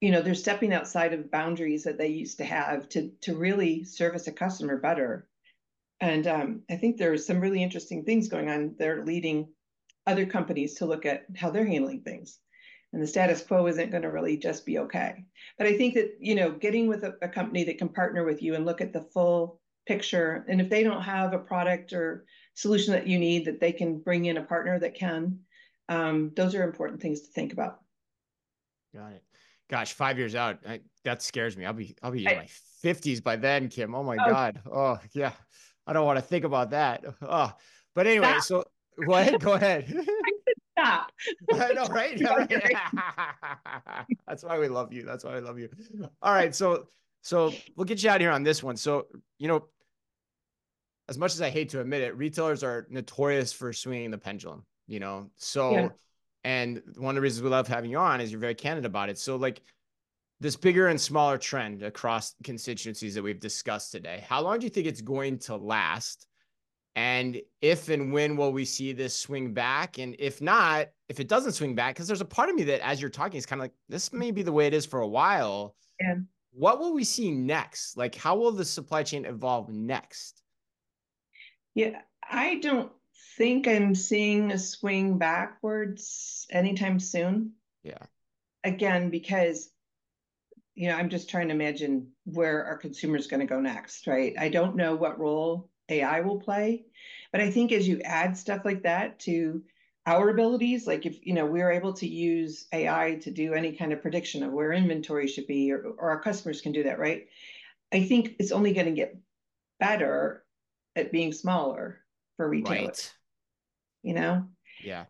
you 0.00 0.10
know 0.10 0.22
they're 0.22 0.34
stepping 0.34 0.72
outside 0.72 1.12
of 1.12 1.30
boundaries 1.30 1.84
that 1.84 1.98
they 1.98 2.08
used 2.08 2.38
to 2.38 2.44
have 2.44 2.88
to 2.90 3.10
to 3.22 3.36
really 3.36 3.84
service 3.84 4.26
a 4.26 4.32
customer 4.32 4.78
better 4.78 5.28
and 6.00 6.26
um, 6.26 6.62
I 6.70 6.76
think 6.76 6.96
there's 6.96 7.26
some 7.26 7.40
really 7.40 7.62
interesting 7.62 8.04
things 8.04 8.28
going 8.28 8.48
on. 8.48 8.74
They're 8.78 9.04
leading 9.04 9.48
other 10.06 10.24
companies 10.24 10.76
to 10.76 10.86
look 10.86 11.04
at 11.04 11.26
how 11.36 11.50
they're 11.50 11.66
handling 11.66 12.00
things. 12.00 12.38
And 12.92 13.02
the 13.02 13.06
status 13.06 13.42
quo 13.42 13.66
isn't 13.66 13.90
going 13.90 14.02
to 14.02 14.10
really 14.10 14.36
just 14.36 14.66
be 14.66 14.78
okay. 14.78 15.24
But 15.58 15.66
I 15.66 15.76
think 15.76 15.94
that, 15.94 16.16
you 16.18 16.34
know, 16.34 16.50
getting 16.50 16.86
with 16.86 17.04
a, 17.04 17.14
a 17.22 17.28
company 17.28 17.64
that 17.64 17.78
can 17.78 17.88
partner 17.88 18.24
with 18.24 18.42
you 18.42 18.54
and 18.54 18.66
look 18.66 18.80
at 18.80 18.92
the 18.92 19.02
full 19.02 19.60
picture, 19.86 20.44
and 20.48 20.60
if 20.60 20.68
they 20.68 20.82
don't 20.82 21.02
have 21.02 21.32
a 21.32 21.38
product 21.38 21.92
or 21.92 22.24
solution 22.54 22.92
that 22.92 23.06
you 23.06 23.18
need, 23.18 23.44
that 23.44 23.60
they 23.60 23.72
can 23.72 23.98
bring 23.98 24.24
in 24.24 24.36
a 24.36 24.42
partner 24.42 24.78
that 24.78 24.94
can, 24.94 25.38
um, 25.88 26.32
those 26.36 26.54
are 26.54 26.62
important 26.62 27.00
things 27.00 27.20
to 27.20 27.32
think 27.32 27.52
about. 27.52 27.80
Got 28.94 29.12
it. 29.12 29.22
Gosh, 29.68 29.92
five 29.92 30.18
years 30.18 30.34
out, 30.34 30.58
I, 30.68 30.80
that 31.04 31.22
scares 31.22 31.56
me. 31.56 31.64
I'll 31.64 31.72
be, 31.72 31.94
I'll 32.02 32.10
be 32.10 32.26
in 32.26 32.28
I, 32.28 32.34
my 32.34 32.48
fifties 32.82 33.20
by 33.20 33.36
then, 33.36 33.68
Kim. 33.68 33.94
Oh 33.94 34.02
my 34.02 34.16
oh, 34.16 34.30
God. 34.30 34.60
Oh 34.70 34.98
yeah. 35.12 35.32
I 35.86 35.92
don't 35.92 36.06
want 36.06 36.18
to 36.18 36.24
think 36.24 36.44
about 36.44 36.70
that. 36.70 37.04
Oh, 37.22 37.52
but 37.94 38.06
anyway, 38.06 38.34
stop. 38.40 38.42
so 38.42 38.64
go 39.04 39.14
ahead. 39.14 39.40
Go 39.40 39.52
ahead. 39.54 39.92
stop. 40.80 41.12
I 41.54 41.72
know, 41.72 41.86
right? 41.86 42.16
Yeah, 42.20 42.34
right. 42.34 44.06
That's 44.26 44.42
why 44.44 44.58
we 44.58 44.68
love 44.68 44.92
you. 44.92 45.04
That's 45.04 45.24
why 45.24 45.36
I 45.36 45.38
love 45.40 45.58
you. 45.58 45.68
All 46.22 46.32
right, 46.32 46.54
so 46.54 46.86
so 47.22 47.52
we'll 47.76 47.84
get 47.84 48.02
you 48.02 48.10
out 48.10 48.20
here 48.20 48.30
on 48.30 48.42
this 48.42 48.62
one. 48.62 48.76
So 48.76 49.06
you 49.38 49.48
know, 49.48 49.66
as 51.08 51.18
much 51.18 51.32
as 51.32 51.42
I 51.42 51.50
hate 51.50 51.70
to 51.70 51.80
admit 51.80 52.02
it, 52.02 52.16
retailers 52.16 52.62
are 52.62 52.86
notorious 52.90 53.52
for 53.52 53.72
swinging 53.72 54.10
the 54.10 54.18
pendulum. 54.18 54.64
You 54.86 55.00
know, 55.00 55.30
so. 55.36 55.72
Yeah. 55.72 55.88
And 56.42 56.82
one 56.96 57.10
of 57.10 57.16
the 57.16 57.20
reasons 57.20 57.42
we 57.42 57.50
love 57.50 57.68
having 57.68 57.90
you 57.90 57.98
on 57.98 58.22
is 58.22 58.30
you're 58.30 58.40
very 58.40 58.54
candid 58.54 58.86
about 58.86 59.10
it. 59.10 59.18
So, 59.18 59.36
like, 59.36 59.60
this 60.40 60.56
bigger 60.56 60.88
and 60.88 60.98
smaller 60.98 61.36
trend 61.36 61.82
across 61.82 62.34
constituencies 62.42 63.14
that 63.14 63.22
we've 63.22 63.38
discussed 63.38 63.92
today, 63.92 64.24
how 64.26 64.40
long 64.40 64.58
do 64.58 64.64
you 64.64 64.70
think 64.70 64.86
it's 64.86 65.02
going 65.02 65.38
to 65.40 65.56
last? 65.56 66.26
And 66.96 67.40
if 67.60 67.88
and 67.88 68.12
when 68.12 68.36
will 68.36 68.52
we 68.52 68.64
see 68.64 68.92
this 68.92 69.16
swing 69.16 69.54
back? 69.54 69.98
And 69.98 70.16
if 70.18 70.40
not, 70.40 70.88
if 71.08 71.20
it 71.20 71.28
doesn't 71.28 71.52
swing 71.52 71.74
back, 71.74 71.94
because 71.94 72.08
there's 72.08 72.20
a 72.20 72.26
part 72.26 72.48
of 72.48 72.56
me 72.56 72.64
that 72.64 72.84
as 72.84 73.00
you're 73.00 73.10
talking 73.10 73.38
is 73.38 73.46
kind 73.46 73.60
of 73.60 73.64
like, 73.64 73.74
this 73.88 74.12
may 74.12 74.30
be 74.30 74.42
the 74.42 74.52
way 74.52 74.66
it 74.66 74.74
is 74.74 74.86
for 74.86 75.00
a 75.00 75.08
while. 75.08 75.76
Yeah. 76.00 76.16
What 76.52 76.80
will 76.80 76.92
we 76.92 77.04
see 77.04 77.30
next? 77.30 77.96
Like, 77.96 78.14
how 78.14 78.36
will 78.36 78.50
the 78.50 78.64
supply 78.64 79.04
chain 79.04 79.24
evolve 79.24 79.68
next? 79.68 80.42
Yeah, 81.74 82.00
I 82.28 82.56
don't 82.56 82.90
think 83.36 83.68
I'm 83.68 83.94
seeing 83.94 84.50
a 84.50 84.58
swing 84.58 85.16
backwards 85.16 86.46
anytime 86.50 86.98
soon. 86.98 87.52
Yeah. 87.84 88.02
Again, 88.64 89.10
because 89.10 89.70
you 90.74 90.88
know, 90.88 90.96
I'm 90.96 91.10
just 91.10 91.28
trying 91.28 91.48
to 91.48 91.54
imagine 91.54 92.08
where 92.24 92.64
our 92.64 92.78
consumer 92.78 93.16
is 93.16 93.26
going 93.26 93.40
to 93.40 93.46
go 93.46 93.60
next, 93.60 94.06
right? 94.06 94.34
I 94.38 94.48
don't 94.48 94.76
know 94.76 94.94
what 94.94 95.18
role 95.18 95.68
AI 95.90 96.20
will 96.20 96.40
play, 96.40 96.84
but 97.32 97.40
I 97.40 97.50
think 97.50 97.72
as 97.72 97.86
you 97.86 98.00
add 98.02 98.36
stuff 98.36 98.64
like 98.64 98.82
that 98.82 99.18
to 99.20 99.62
our 100.06 100.30
abilities, 100.30 100.86
like 100.86 101.06
if 101.06 101.26
you 101.26 101.34
know 101.34 101.46
we're 101.46 101.70
able 101.70 101.92
to 101.94 102.06
use 102.08 102.66
AI 102.72 103.18
to 103.22 103.30
do 103.30 103.54
any 103.54 103.72
kind 103.72 103.92
of 103.92 104.02
prediction 104.02 104.42
of 104.42 104.52
where 104.52 104.72
inventory 104.72 105.26
should 105.26 105.46
be, 105.46 105.72
or, 105.72 105.94
or 105.98 106.10
our 106.10 106.20
customers 106.20 106.60
can 106.60 106.72
do 106.72 106.84
that, 106.84 106.98
right? 106.98 107.28
I 107.92 108.04
think 108.04 108.36
it's 108.38 108.52
only 108.52 108.72
going 108.72 108.86
to 108.86 108.92
get 108.92 109.18
better 109.78 110.44
at 110.96 111.12
being 111.12 111.32
smaller 111.32 112.00
for 112.36 112.48
retailers. 112.48 112.86
Right. 112.86 113.12
You 114.02 114.14
know? 114.14 114.46
Yeah. 114.82 115.04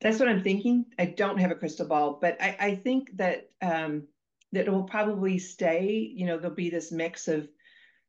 That's 0.00 0.18
what 0.18 0.28
I'm 0.28 0.42
thinking. 0.42 0.86
I 0.98 1.06
don't 1.06 1.38
have 1.38 1.50
a 1.50 1.56
crystal 1.56 1.86
ball, 1.86 2.18
but 2.20 2.40
I, 2.40 2.56
I 2.58 2.74
think 2.76 3.16
that 3.16 3.50
um, 3.62 4.04
that 4.52 4.66
it 4.66 4.70
will 4.70 4.84
probably 4.84 5.38
stay. 5.38 6.12
You 6.14 6.26
know, 6.26 6.38
there'll 6.38 6.54
be 6.54 6.70
this 6.70 6.92
mix 6.92 7.28
of 7.28 7.48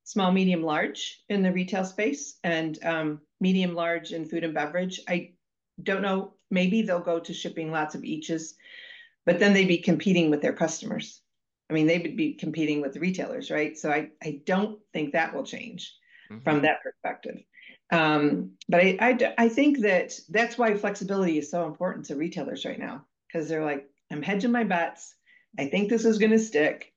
small, 0.07 0.31
medium, 0.31 0.63
large 0.63 1.21
in 1.27 1.43
the 1.43 1.51
retail 1.51 1.83
space 1.83 2.39
and 2.41 2.81
um, 2.85 3.19
medium, 3.41 3.75
large 3.75 4.13
in 4.13 4.23
food 4.23 4.45
and 4.45 4.53
beverage. 4.53 5.01
I 5.05 5.33
don't 5.83 6.01
know. 6.01 6.33
Maybe 6.49 6.81
they'll 6.81 7.01
go 7.01 7.19
to 7.19 7.33
shipping 7.33 7.73
lots 7.73 7.93
of 7.93 8.05
eaches, 8.05 8.55
but 9.25 9.37
then 9.37 9.53
they'd 9.53 9.67
be 9.67 9.79
competing 9.79 10.29
with 10.29 10.41
their 10.41 10.53
customers. 10.53 11.21
I 11.69 11.73
mean, 11.73 11.87
they 11.87 11.99
would 11.99 12.15
be 12.15 12.35
competing 12.35 12.79
with 12.79 12.93
the 12.93 13.01
retailers, 13.01 13.51
right? 13.51 13.77
So 13.77 13.91
I, 13.91 14.11
I 14.23 14.39
don't 14.45 14.79
think 14.93 15.11
that 15.11 15.35
will 15.35 15.43
change 15.43 15.93
mm-hmm. 16.31 16.41
from 16.41 16.61
that 16.61 16.81
perspective. 16.81 17.43
Um, 17.91 18.51
but 18.69 18.79
I, 18.79 18.97
I, 19.01 19.33
I 19.37 19.49
think 19.49 19.81
that 19.81 20.13
that's 20.29 20.57
why 20.57 20.73
flexibility 20.75 21.37
is 21.37 21.51
so 21.51 21.65
important 21.65 22.05
to 22.05 22.15
retailers 22.15 22.63
right 22.63 22.79
now 22.79 23.05
because 23.27 23.49
they're 23.49 23.65
like, 23.65 23.85
I'm 24.09 24.21
hedging 24.21 24.53
my 24.53 24.63
bets. 24.63 25.13
I 25.59 25.67
think 25.67 25.89
this 25.89 26.05
is 26.05 26.17
going 26.17 26.31
to 26.31 26.39
stick. 26.39 26.93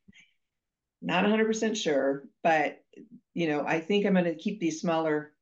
Not 1.03 1.25
100% 1.25 1.77
sure, 1.77 2.23
but 2.45 2.80
you 3.35 3.49
know, 3.49 3.65
I 3.67 3.81
think 3.81 4.07
I'm 4.07 4.15
going 4.15 4.25
to 4.25 4.35
keep 4.35 4.61
these 4.61 4.81
smaller. 4.81 5.33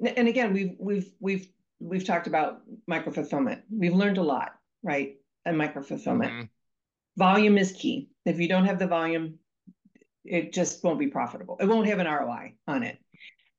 And 0.00 0.28
again, 0.28 0.52
we've 0.52 0.76
we've 0.78 1.10
we've 1.20 1.48
we've 1.80 2.04
talked 2.04 2.26
about 2.26 2.60
micro 2.86 3.12
fulfillment. 3.12 3.62
We've 3.70 3.94
learned 3.94 4.18
a 4.18 4.22
lot, 4.22 4.52
right? 4.82 5.16
And 5.44 5.58
micro 5.58 5.82
fulfillment. 5.82 6.32
Mm-hmm. 6.32 6.44
Volume 7.16 7.58
is 7.58 7.72
key. 7.72 8.10
If 8.24 8.38
you 8.38 8.48
don't 8.48 8.66
have 8.66 8.78
the 8.78 8.86
volume, 8.86 9.38
it 10.24 10.52
just 10.52 10.84
won't 10.84 10.98
be 10.98 11.08
profitable. 11.08 11.56
It 11.60 11.66
won't 11.66 11.88
have 11.88 11.98
an 11.98 12.06
ROI 12.06 12.54
on 12.66 12.82
it. 12.82 12.98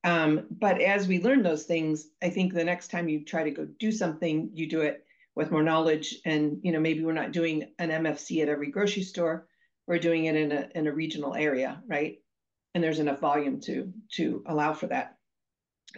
Um, 0.06 0.48
but 0.50 0.80
as 0.80 1.08
we 1.08 1.22
learn 1.22 1.44
those 1.44 1.66
things, 1.66 2.08
I 2.22 2.30
think 2.30 2.54
the 2.54 2.64
next 2.64 2.90
time 2.90 3.10
you 3.10 3.26
try 3.26 3.44
to 3.44 3.52
go 3.52 3.66
do 3.66 3.92
something, 3.92 4.52
you 4.54 4.70
do 4.70 4.82
it 4.82 5.06
with 5.40 5.52
more 5.52 5.64
knowledge 5.64 6.18
and 6.26 6.60
you 6.64 6.74
know 6.74 6.82
maybe 6.82 7.02
we're 7.02 7.14
not 7.14 7.32
doing 7.32 7.72
an 7.80 7.90
mfc 7.90 8.42
at 8.42 8.50
every 8.50 8.70
grocery 8.70 9.04
store 9.04 9.48
we're 9.88 9.98
doing 9.98 10.26
it 10.26 10.36
in 10.36 10.52
a 10.52 10.68
in 10.76 10.86
a 10.86 10.92
regional 10.92 11.34
area 11.34 11.82
right 11.88 12.18
and 12.74 12.84
there's 12.84 13.00
enough 13.00 13.20
volume 13.20 13.60
to 13.62 13.92
to 14.12 14.44
allow 14.48 14.74
for 14.74 14.88
that 14.88 15.18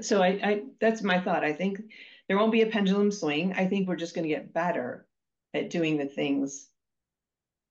so 0.01 0.21
i, 0.21 0.27
I 0.27 0.61
that's 0.79 1.01
my 1.01 1.19
thought 1.19 1.43
i 1.43 1.53
think 1.53 1.81
there 2.27 2.37
won't 2.37 2.51
be 2.51 2.61
a 2.61 2.67
pendulum 2.67 3.11
swing 3.11 3.53
i 3.53 3.65
think 3.65 3.87
we're 3.87 3.95
just 3.95 4.15
going 4.15 4.23
to 4.23 4.33
get 4.33 4.53
better 4.53 5.05
at 5.53 5.69
doing 5.69 5.97
the 5.97 6.05
things 6.05 6.67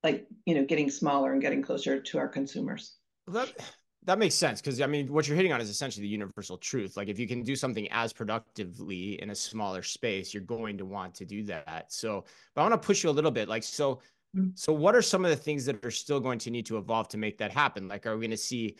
like 0.02 0.26
you 0.46 0.54
know 0.54 0.64
getting 0.64 0.90
smaller 0.90 1.32
and 1.32 1.42
getting 1.42 1.62
closer 1.62 2.00
to 2.00 2.18
our 2.18 2.28
consumers 2.28 2.96
that 3.26 3.52
that 4.04 4.18
makes 4.18 4.34
sense 4.34 4.60
because 4.60 4.80
I 4.80 4.86
mean, 4.86 5.12
what 5.12 5.28
you're 5.28 5.36
hitting 5.36 5.52
on 5.52 5.60
is 5.60 5.68
essentially 5.68 6.02
the 6.02 6.08
universal 6.08 6.56
truth. 6.56 6.96
Like, 6.96 7.08
if 7.08 7.18
you 7.18 7.28
can 7.28 7.42
do 7.42 7.54
something 7.54 7.86
as 7.90 8.12
productively 8.12 9.20
in 9.20 9.30
a 9.30 9.34
smaller 9.34 9.82
space, 9.82 10.32
you're 10.32 10.42
going 10.42 10.78
to 10.78 10.86
want 10.86 11.14
to 11.16 11.24
do 11.24 11.42
that. 11.44 11.92
So, 11.92 12.24
but 12.54 12.62
I 12.62 12.64
want 12.68 12.80
to 12.80 12.86
push 12.86 13.04
you 13.04 13.10
a 13.10 13.12
little 13.12 13.30
bit. 13.30 13.48
Like, 13.48 13.62
so, 13.62 13.96
mm-hmm. 14.36 14.48
so 14.54 14.72
what 14.72 14.94
are 14.94 15.02
some 15.02 15.24
of 15.24 15.30
the 15.30 15.36
things 15.36 15.66
that 15.66 15.84
are 15.84 15.90
still 15.90 16.18
going 16.18 16.38
to 16.40 16.50
need 16.50 16.64
to 16.66 16.78
evolve 16.78 17.08
to 17.08 17.18
make 17.18 17.36
that 17.38 17.52
happen? 17.52 17.88
Like, 17.88 18.06
are 18.06 18.16
we 18.16 18.22
going 18.22 18.30
to 18.30 18.36
see 18.38 18.76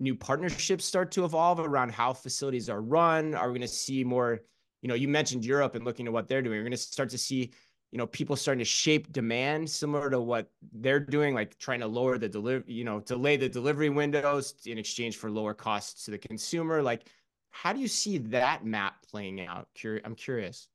new 0.00 0.14
partnerships 0.14 0.84
start 0.84 1.10
to 1.12 1.24
evolve 1.24 1.60
around 1.60 1.92
how 1.92 2.12
facilities 2.12 2.68
are 2.68 2.80
run? 2.80 3.34
Are 3.34 3.48
we 3.48 3.58
going 3.58 3.68
to 3.68 3.74
see 3.74 4.04
more? 4.04 4.40
You 4.82 4.88
know, 4.88 4.94
you 4.94 5.08
mentioned 5.08 5.44
Europe 5.44 5.74
and 5.74 5.84
looking 5.84 6.06
at 6.06 6.12
what 6.12 6.28
they're 6.28 6.42
doing. 6.42 6.56
We're 6.58 6.62
going 6.62 6.70
to 6.72 6.76
start 6.76 7.10
to 7.10 7.18
see 7.18 7.52
you 7.90 7.98
know 7.98 8.06
people 8.06 8.36
starting 8.36 8.58
to 8.58 8.64
shape 8.64 9.12
demand 9.12 9.68
similar 9.68 10.10
to 10.10 10.20
what 10.20 10.50
they're 10.74 11.00
doing 11.00 11.34
like 11.34 11.58
trying 11.58 11.80
to 11.80 11.86
lower 11.86 12.18
the 12.18 12.28
delivery 12.28 12.64
you 12.66 12.84
know 12.84 13.00
delay 13.00 13.36
the 13.36 13.48
delivery 13.48 13.88
windows 13.88 14.54
in 14.66 14.78
exchange 14.78 15.16
for 15.16 15.30
lower 15.30 15.54
costs 15.54 16.04
to 16.04 16.10
the 16.10 16.18
consumer 16.18 16.82
like 16.82 17.08
how 17.50 17.72
do 17.72 17.80
you 17.80 17.88
see 17.88 18.18
that 18.18 18.64
map 18.64 18.96
playing 19.10 19.40
out 19.40 19.68
i'm 20.04 20.14
curious 20.14 20.68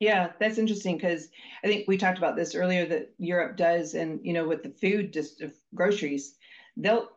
yeah 0.00 0.30
that's 0.40 0.58
interesting 0.58 0.96
because 0.96 1.28
i 1.62 1.66
think 1.66 1.86
we 1.86 1.96
talked 1.96 2.18
about 2.18 2.36
this 2.36 2.54
earlier 2.54 2.86
that 2.86 3.12
europe 3.18 3.56
does 3.56 3.94
and 3.94 4.20
you 4.24 4.32
know 4.32 4.46
with 4.46 4.62
the 4.62 4.70
food 4.70 5.12
just 5.12 5.42
groceries 5.74 6.34
they'll 6.76 7.08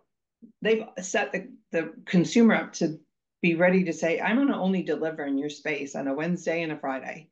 they've 0.61 0.83
set 0.99 1.31
the, 1.31 1.49
the 1.71 1.93
consumer 2.05 2.55
up 2.55 2.73
to 2.73 2.99
be 3.41 3.55
ready 3.55 3.83
to 3.83 3.93
say 3.93 4.19
i'm 4.19 4.35
going 4.35 4.47
to 4.47 4.55
only 4.55 4.83
deliver 4.83 5.25
in 5.25 5.37
your 5.37 5.49
space 5.49 5.95
on 5.95 6.07
a 6.07 6.13
wednesday 6.13 6.63
and 6.63 6.71
a 6.71 6.79
friday 6.79 7.29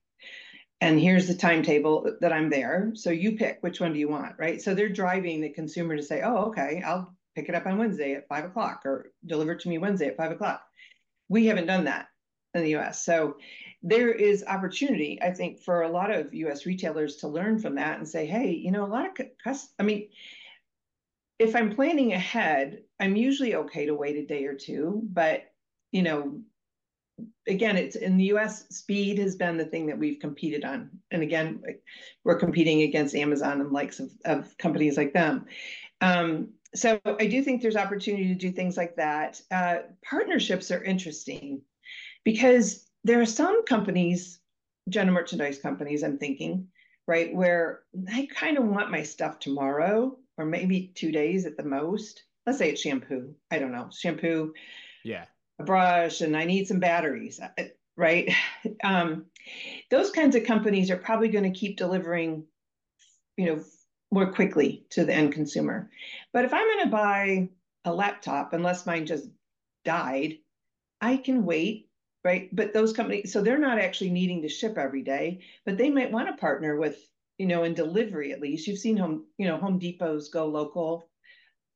and 0.82 1.00
here's 1.00 1.28
the 1.28 1.34
timetable 1.34 2.16
that 2.22 2.32
I'm 2.32 2.50
there. 2.50 2.92
So 2.96 3.10
you 3.10 3.34
pick 3.34 3.58
which 3.62 3.82
one 3.82 3.94
do 3.94 4.00
you 4.00 4.08
want, 4.08 4.36
right? 4.38 4.62
So 4.62 4.74
they're 4.74 4.88
driving 4.90 5.42
the 5.42 5.50
consumer 5.50 5.98
to 5.98 6.04
say, 6.04 6.22
oh, 6.22 6.46
okay, 6.46 6.82
I'll 6.86 7.14
pick 7.36 7.50
it 7.50 7.56
up 7.56 7.66
on 7.66 7.78
Wednesday 7.78 8.14
at 8.14 8.28
five 8.28 8.46
o'clock 8.46 8.84
or 8.86 9.12
deliver 9.26 9.56
to 9.56 9.70
me 9.70 9.78
Wednesday 9.78 10.08
at 10.08 10.18
five 10.18 10.32
o'clock. 10.32 10.62
We 11.28 11.46
haven't 11.48 11.68
done 11.68 11.84
that 11.86 12.08
in 12.54 12.64
the 12.64 12.78
US. 12.78 13.04
So 13.04 13.36
there 13.84 14.12
is 14.12 14.44
opportunity, 14.48 15.22
I 15.22 15.32
think, 15.32 15.60
for 15.60 15.82
a 15.82 15.92
lot 15.92 16.12
of 16.12 16.34
US 16.34 16.66
retailers 16.66 17.18
to 17.18 17.28
learn 17.28 17.60
from 17.60 17.76
that 17.76 17.98
and 17.98 18.08
say, 18.08 18.26
hey, 18.26 18.52
you 18.52 18.72
know, 18.72 18.86
a 18.86 18.88
lot 18.88 19.06
of, 19.06 19.28
cus- 19.44 19.74
I 19.80 19.84
mean, 19.84 20.08
if 21.40 21.56
I'm 21.56 21.74
planning 21.74 22.14
ahead, 22.14 22.84
I'm 23.00 23.16
usually 23.16 23.56
okay 23.56 23.86
to 23.86 23.96
wait 23.96 24.18
a 24.18 24.26
day 24.26 24.46
or 24.46 24.54
two, 24.54 25.02
but 25.06 25.46
you 25.92 26.04
know, 26.04 26.42
again, 27.48 27.78
it's 27.78 27.96
in 27.96 28.18
the 28.18 28.26
US, 28.26 28.68
speed 28.70 29.18
has 29.18 29.36
been 29.36 29.58
the 29.58 29.66
thing 29.66 29.88
that 29.88 29.98
we've 29.98 30.20
competed 30.20 30.64
on. 30.64 30.90
And 31.12 31.24
again, 31.24 31.62
we're 32.24 32.40
competing 32.40 32.84
against 32.84 33.16
Amazon 33.16 33.62
and 33.62 33.72
likes 33.72 34.00
of, 34.00 34.12
of 34.26 34.58
companies 34.58 34.98
like 34.98 35.14
them. 35.14 35.46
Um, 36.02 36.50
so 36.76 37.00
I 37.06 37.26
do 37.26 37.42
think 37.42 37.62
there's 37.62 37.76
opportunity 37.76 38.28
to 38.28 38.36
do 38.36 38.52
things 38.52 38.78
like 38.78 38.96
that. 38.98 39.42
Uh, 39.50 39.78
partnerships 40.04 40.70
are 40.72 40.84
interesting 40.84 41.62
because 42.24 42.86
there 43.04 43.20
are 43.22 43.26
some 43.26 43.66
companies, 43.66 44.40
general 44.88 45.16
merchandise 45.16 45.60
companies, 45.60 46.04
I'm 46.04 46.20
thinking, 46.20 46.68
right, 47.08 47.34
where 47.34 47.82
I 48.14 48.28
kind 48.34 48.58
of 48.58 48.66
want 48.66 48.92
my 48.92 49.04
stuff 49.04 49.40
tomorrow 49.40 50.16
or 50.40 50.46
maybe 50.46 50.92
two 50.96 51.12
days 51.12 51.46
at 51.46 51.58
the 51.58 51.64
most. 51.64 52.24
Let's 52.48 52.58
say 52.58 52.72
it's 52.72 52.82
shampoo. 52.82 53.36
I 53.52 53.60
don't 53.60 53.72
know, 53.72 53.90
shampoo. 53.92 54.54
Yeah 55.04 55.26
a 55.60 55.64
brush 55.64 56.22
and 56.22 56.36
I 56.36 56.46
need 56.46 56.68
some 56.68 56.80
batteries, 56.80 57.40
uh, 57.40 57.64
right? 57.96 58.34
Um, 58.84 59.26
those 59.90 60.12
kinds 60.12 60.36
of 60.36 60.44
companies 60.44 60.92
are 60.92 60.98
probably 60.98 61.30
going 61.30 61.52
to 61.52 61.60
keep 61.60 61.78
delivering 61.78 62.44
you 63.38 63.46
know, 63.46 63.64
more 64.12 64.34
quickly 64.34 64.86
to 64.92 65.06
the 65.06 65.14
end 65.14 65.34
consumer. 65.34 65.90
But 66.34 66.44
if 66.46 66.54
I'm 66.54 66.66
going 66.66 66.86
to 66.86 66.92
buy 66.92 67.50
a 67.86 67.94
laptop, 67.94 68.52
unless 68.52 68.86
mine 68.86 69.06
just 69.06 69.30
died, 69.86 70.40
I 71.00 71.18
can 71.18 71.46
wait, 71.46 71.90
right? 72.26 72.54
But 72.54 72.74
those 72.74 72.92
companies, 72.92 73.32
so 73.32 73.42
they're 73.42 73.58
not 73.58 73.80
actually 73.80 74.12
needing 74.12 74.42
to 74.42 74.50
ship 74.50 74.78
every 74.78 75.04
day, 75.04 75.40
but 75.66 75.78
they 75.78 75.90
might 75.90 76.12
want 76.12 76.28
to 76.28 76.40
partner 76.40 76.76
with, 76.76 76.98
you 77.40 77.48
know, 77.48 77.64
in 77.64 77.74
delivery 77.74 78.32
at 78.34 78.42
least. 78.42 78.68
You've 78.68 78.78
seen 78.78 78.98
home, 78.98 79.26
you 79.38 79.48
know, 79.48 79.58
Home 79.58 79.80
Depot's 79.80 80.30
go 80.30 80.46
local, 80.46 81.10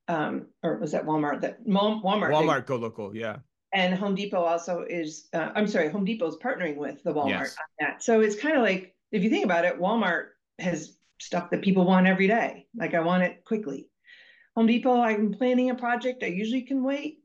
um, 0.08 0.48
or 0.62 0.78
was 0.78 0.92
that 0.92 1.06
Walmart? 1.06 1.42
That 1.42 1.66
Walmart. 1.66 2.04
Walmart 2.04 2.66
go 2.68 2.76
local, 2.76 3.16
yeah. 3.16 3.38
And 3.74 3.96
Home 3.96 4.14
Depot 4.14 4.44
also 4.44 4.86
is, 4.88 5.30
uh, 5.34 5.50
I'm 5.56 5.68
sorry, 5.68 5.90
Home 5.90 6.06
Depot's 6.06 6.38
partnering 6.38 6.76
with 6.76 7.02
the 7.04 7.12
Walmart 7.12 7.30
yes. 7.30 7.56
on 7.58 7.88
that. 7.88 8.04
So 8.04 8.22
it's 8.22 8.36
kind 8.36 8.56
of 8.56 8.62
like, 8.62 8.94
if 9.12 9.24
you 9.24 9.32
think 9.32 9.46
about 9.46 9.66
it, 9.66 9.80
Walmart 9.80 10.26
has 10.60 10.96
stuff 11.20 11.50
that 11.50 11.64
people 11.64 11.86
want 11.86 12.06
every 12.06 12.28
day. 12.28 12.68
Like 12.76 12.94
I 12.94 13.00
want 13.00 13.24
it 13.24 13.44
quickly. 13.46 13.88
Home 14.56 14.68
Depot, 14.68 15.02
I'm 15.02 15.34
planning 15.34 15.72
a 15.72 15.76
project. 15.76 16.22
I 16.22 16.28
usually 16.28 16.62
can 16.62 16.84
wait, 16.84 17.20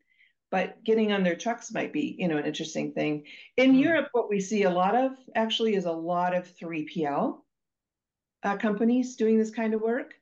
but 0.51 0.83
getting 0.85 1.12
on 1.12 1.22
their 1.22 1.37
trucks 1.37 1.72
might 1.72 1.92
be, 1.92 2.16
you 2.18 2.29
know, 2.29 2.38
an 2.38 2.46
interesting 2.46 2.92
thing. 2.92 3.24
In 3.59 3.74
mm. 3.74 3.83
Europe, 3.83 4.09
what 4.12 4.31
we 4.31 4.40
see 4.40 4.62
a 4.62 4.70
lot 4.70 4.94
of 4.94 5.12
actually 5.35 5.74
is 5.74 5.85
a 5.85 5.92
lot 5.92 6.35
of 6.35 6.51
3PL 6.57 7.40
uh, 8.42 8.57
companies 8.57 9.16
doing 9.16 9.38
this 9.38 9.51
kind 9.51 9.74
of 9.74 9.81
work. 9.81 10.14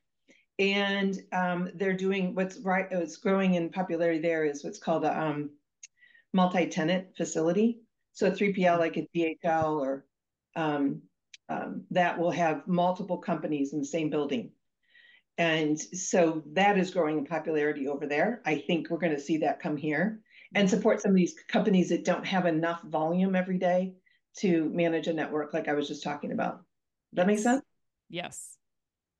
And 0.58 1.20
um, 1.32 1.70
they're 1.74 1.96
doing 1.96 2.34
what's 2.34 2.58
right, 2.60 2.86
what's 2.90 3.18
growing 3.18 3.54
in 3.54 3.68
popularity 3.68 4.20
there 4.20 4.44
is 4.44 4.64
what's 4.64 4.78
called 4.78 5.04
a 5.04 5.20
um, 5.20 5.50
multi-tenant 6.32 7.08
facility. 7.16 7.80
So 8.12 8.28
a 8.28 8.30
3PL 8.30 8.78
like 8.78 8.96
a 8.96 9.06
DHL 9.14 9.80
or 9.80 10.06
um, 10.54 11.02
um, 11.48 11.84
that 11.90 12.18
will 12.18 12.30
have 12.30 12.66
multiple 12.66 13.18
companies 13.18 13.72
in 13.72 13.80
the 13.80 13.84
same 13.84 14.10
building. 14.10 14.52
And 15.38 15.78
so 15.78 16.42
that 16.54 16.78
is 16.78 16.90
growing 16.90 17.18
in 17.18 17.26
popularity 17.26 17.88
over 17.88 18.06
there. 18.06 18.40
I 18.46 18.56
think 18.58 18.88
we're 18.88 18.98
going 18.98 19.14
to 19.14 19.20
see 19.20 19.38
that 19.38 19.60
come 19.60 19.76
here 19.76 20.20
and 20.54 20.68
support 20.68 21.02
some 21.02 21.10
of 21.10 21.16
these 21.16 21.34
companies 21.48 21.90
that 21.90 22.04
don't 22.04 22.26
have 22.26 22.46
enough 22.46 22.82
volume 22.82 23.36
every 23.36 23.58
day 23.58 23.94
to 24.38 24.70
manage 24.70 25.06
a 25.06 25.12
network 25.12 25.52
like 25.52 25.68
I 25.68 25.74
was 25.74 25.88
just 25.88 26.02
talking 26.02 26.32
about. 26.32 26.56
Does 27.12 27.16
that 27.16 27.26
make 27.26 27.38
sense? 27.38 27.65
Yes. 28.08 28.56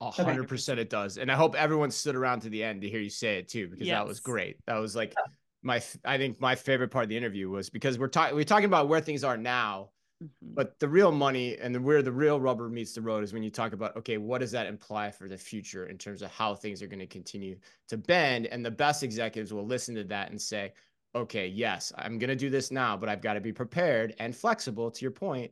A 0.01 0.11
hundred 0.11 0.49
percent 0.49 0.79
it 0.79 0.91
does. 0.91 1.17
And 1.17 1.33
I 1.33 1.35
hope 1.35 1.55
everyone 1.55 1.91
stood 1.91 2.17
around 2.17 2.41
to 2.41 2.51
the 2.51 2.63
end 2.63 2.83
to 2.83 2.89
hear 2.89 3.01
you 3.01 3.11
say 3.11 3.39
it 3.39 3.49
too, 3.49 3.69
because 3.69 3.87
yes. 3.87 3.97
that 3.97 4.07
was 4.07 4.21
great. 4.21 4.59
That 4.67 4.77
was 4.77 4.95
like 4.95 5.15
my, 5.63 5.83
I 6.05 6.19
think 6.19 6.41
my 6.41 6.55
favorite 6.55 6.91
part 6.91 7.05
of 7.05 7.09
the 7.09 7.17
interview 7.17 7.49
was 7.49 7.71
because 7.71 7.99
we're 7.99 8.09
talking, 8.09 8.37
we're 8.37 8.45
talking 8.45 8.67
about 8.67 8.89
where 8.89 9.01
things 9.01 9.25
are 9.25 9.39
now 9.39 9.91
Mm-hmm. 10.23 10.55
But 10.55 10.79
the 10.79 10.89
real 10.89 11.13
money 11.13 11.59
and 11.59 11.75
the, 11.75 11.81
where 11.81 12.03
the 12.03 12.13
real 12.13 12.41
rubber 12.41 12.69
meets 12.69 12.95
the 12.95 13.03
road 13.03 13.23
is 13.23 13.33
when 13.33 13.43
you 13.43 13.51
talk 13.51 13.73
about, 13.73 13.97
okay, 13.97 14.17
what 14.17 14.39
does 14.39 14.51
that 14.53 14.67
imply 14.67 15.11
for 15.11 15.29
the 15.29 15.37
future 15.37 15.87
in 15.87 15.99
terms 15.99 16.23
of 16.23 16.31
how 16.31 16.55
things 16.55 16.83
are 16.83 16.87
going 16.87 17.01
to 17.01 17.07
continue 17.07 17.57
to 17.89 17.97
bend? 17.99 18.47
And 18.47 18.65
the 18.65 18.71
best 18.71 19.03
executives 19.03 19.53
will 19.53 19.67
listen 19.67 19.95
to 19.97 20.05
that 20.05 20.31
and 20.31 20.41
say, 20.41 20.73
okay, 21.15 21.47
yes, 21.47 21.93
I'm 21.97 22.19
going 22.19 22.29
to 22.29 22.37
do 22.37 22.51
this 22.51 22.71
now, 22.71 22.97
but 22.97 23.09
I've 23.09 23.21
got 23.21 23.35
to 23.35 23.41
be 23.41 23.53
prepared 23.53 24.15
and 24.19 24.35
flexible 24.35 24.91
to 24.91 25.03
your 25.03 25.11
point 25.11 25.51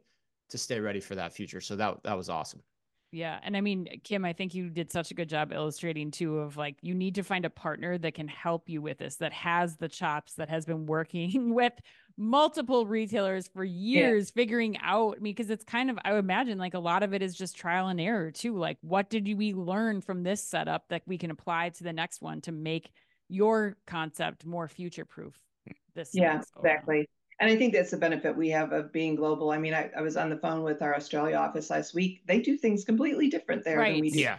to 0.50 0.58
stay 0.58 0.80
ready 0.80 1.00
for 1.00 1.14
that 1.14 1.32
future. 1.32 1.60
So 1.60 1.76
that, 1.76 2.02
that 2.02 2.16
was 2.16 2.28
awesome. 2.28 2.60
Yeah. 3.14 3.38
And 3.44 3.56
I 3.56 3.60
mean, 3.60 3.86
Kim, 4.02 4.24
I 4.24 4.32
think 4.32 4.56
you 4.56 4.68
did 4.68 4.90
such 4.90 5.12
a 5.12 5.14
good 5.14 5.28
job 5.28 5.52
illustrating 5.52 6.10
too 6.10 6.40
of 6.40 6.56
like, 6.56 6.74
you 6.82 6.94
need 6.94 7.14
to 7.14 7.22
find 7.22 7.44
a 7.44 7.50
partner 7.50 7.96
that 7.96 8.14
can 8.14 8.26
help 8.26 8.68
you 8.68 8.82
with 8.82 8.98
this, 8.98 9.16
that 9.16 9.32
has 9.32 9.76
the 9.76 9.88
chops, 9.88 10.34
that 10.34 10.48
has 10.48 10.66
been 10.66 10.84
working 10.84 11.54
with 11.54 11.72
multiple 12.16 12.86
retailers 12.86 13.46
for 13.46 13.62
years, 13.62 14.32
yeah. 14.34 14.42
figuring 14.42 14.78
out, 14.78 15.14
I 15.16 15.20
mean, 15.20 15.32
because 15.32 15.48
it's 15.48 15.62
kind 15.62 15.90
of, 15.90 15.98
I 16.04 16.10
would 16.12 16.24
imagine 16.24 16.58
like 16.58 16.74
a 16.74 16.80
lot 16.80 17.04
of 17.04 17.14
it 17.14 17.22
is 17.22 17.36
just 17.36 17.56
trial 17.56 17.86
and 17.86 18.00
error 18.00 18.32
too. 18.32 18.58
Like, 18.58 18.78
what 18.80 19.10
did 19.10 19.24
we 19.38 19.54
learn 19.54 20.00
from 20.00 20.24
this 20.24 20.42
setup 20.42 20.88
that 20.88 21.02
we 21.06 21.16
can 21.16 21.30
apply 21.30 21.68
to 21.68 21.84
the 21.84 21.92
next 21.92 22.20
one 22.20 22.40
to 22.40 22.52
make 22.52 22.90
your 23.28 23.76
concept 23.86 24.44
more 24.44 24.66
future 24.66 25.04
proof? 25.04 25.38
This 25.94 26.10
yeah, 26.14 26.42
exactly. 26.56 27.08
And 27.40 27.50
I 27.50 27.56
think 27.56 27.72
that's 27.72 27.90
the 27.90 27.96
benefit 27.96 28.36
we 28.36 28.48
have 28.50 28.72
of 28.72 28.92
being 28.92 29.16
global. 29.16 29.50
I 29.50 29.58
mean, 29.58 29.74
I, 29.74 29.90
I 29.96 30.02
was 30.02 30.16
on 30.16 30.30
the 30.30 30.36
phone 30.36 30.62
with 30.62 30.82
our 30.82 30.94
Australia 30.94 31.36
office 31.36 31.70
last 31.70 31.94
week. 31.94 32.22
They 32.26 32.40
do 32.40 32.56
things 32.56 32.84
completely 32.84 33.28
different 33.28 33.64
there 33.64 33.78
right. 33.78 33.92
than 33.92 34.00
we 34.00 34.10
do. 34.10 34.20
Yeah. 34.20 34.38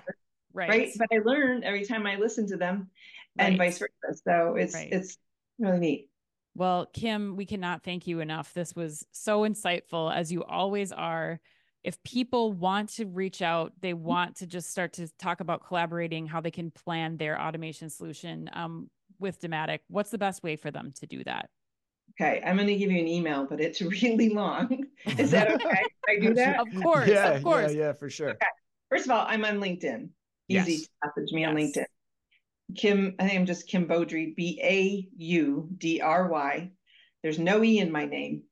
Right. 0.54 0.70
right. 0.70 0.92
But 0.98 1.10
I 1.12 1.20
learn 1.26 1.64
every 1.64 1.86
time 1.86 2.08
I 2.08 2.16
listen 2.16 2.48
to 2.48 2.58
them 2.58 2.90
and 3.38 3.60
right. 3.60 3.68
vice 3.68 3.80
versa. 3.80 4.22
So 4.24 4.56
it's 4.56 4.74
right. 4.74 4.88
it's 4.92 5.18
really 5.60 5.80
neat. 5.80 6.10
Well, 6.56 6.86
Kim, 6.94 7.36
we 7.36 7.46
cannot 7.46 7.84
thank 7.84 8.08
you 8.08 8.22
enough. 8.22 8.54
This 8.54 8.74
was 8.74 9.06
so 9.12 9.42
insightful 9.42 10.16
as 10.16 10.32
you 10.32 10.44
always 10.46 10.94
are. 10.94 11.42
If 11.84 12.02
people 12.04 12.54
want 12.54 12.90
to 12.94 13.06
reach 13.06 13.42
out, 13.42 13.74
they 13.82 13.94
want 13.94 14.38
to 14.38 14.48
just 14.48 14.72
start 14.72 14.94
to 14.94 15.10
talk 15.20 15.42
about 15.42 15.68
collaborating, 15.68 16.26
how 16.26 16.40
they 16.40 16.52
can 16.52 16.72
plan 16.72 17.18
their 17.18 17.40
automation 17.40 17.90
solution 17.90 18.50
um, 18.54 18.90
with 19.20 19.42
Dematic, 19.42 19.80
what's 19.88 20.10
the 20.10 20.18
best 20.18 20.44
way 20.44 20.56
for 20.56 20.72
them 20.72 20.92
to 21.00 21.06
do 21.06 21.24
that? 21.26 21.50
Okay, 22.20 22.42
I'm 22.46 22.56
going 22.56 22.68
to 22.68 22.78
give 22.78 22.92
you 22.92 23.00
an 23.00 23.08
email, 23.08 23.46
but 23.46 23.60
it's 23.60 23.82
really 24.04 24.30
long. 24.30 24.86
Is 25.18 25.32
that 25.32 25.52
okay? 25.54 25.84
Can 26.08 26.18
I 26.18 26.20
do 26.20 26.34
that? 26.36 26.60
Of 26.60 26.82
course, 26.82 27.10
yeah, 27.10 27.30
of 27.32 27.44
course. 27.44 27.74
Yeah, 27.74 27.80
yeah, 27.80 27.94
for 27.94 28.10
sure. 28.10 28.30
Okay. 28.32 28.46
First 28.90 29.06
of 29.06 29.12
all, 29.12 29.26
I'm 29.28 29.44
on 29.44 29.60
LinkedIn. 29.60 30.10
Easy 30.48 30.74
yes. 30.74 30.82
to 30.82 30.90
message 31.04 31.34
me 31.34 31.42
yes. 31.42 31.50
on 31.50 31.56
LinkedIn. 31.56 31.86
Kim, 32.76 33.16
I 33.20 33.28
think 33.28 33.40
I'm 33.40 33.46
just 33.46 33.68
Kim 33.68 33.86
Baudry, 33.88 34.34
B 34.36 34.60
A 34.64 35.08
U 35.18 35.70
D 35.78 36.02
R 36.02 36.28
Y. 36.28 36.72
There's 37.22 37.40
no 37.40 37.64
E 37.64 37.80
in 37.80 37.92
my 37.92 38.06
name 38.06 38.44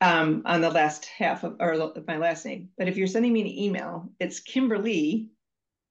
um, 0.00 0.42
on 0.44 0.60
the 0.60 0.70
last 0.70 1.06
half 1.06 1.44
of, 1.44 1.56
or 1.60 1.72
of 1.72 2.06
my 2.06 2.16
last 2.16 2.44
name. 2.44 2.70
But 2.76 2.88
if 2.88 2.96
you're 2.96 3.06
sending 3.06 3.32
me 3.32 3.40
an 3.40 3.46
email, 3.46 4.10
it's 4.18 4.40
Kimberley, 4.40 5.30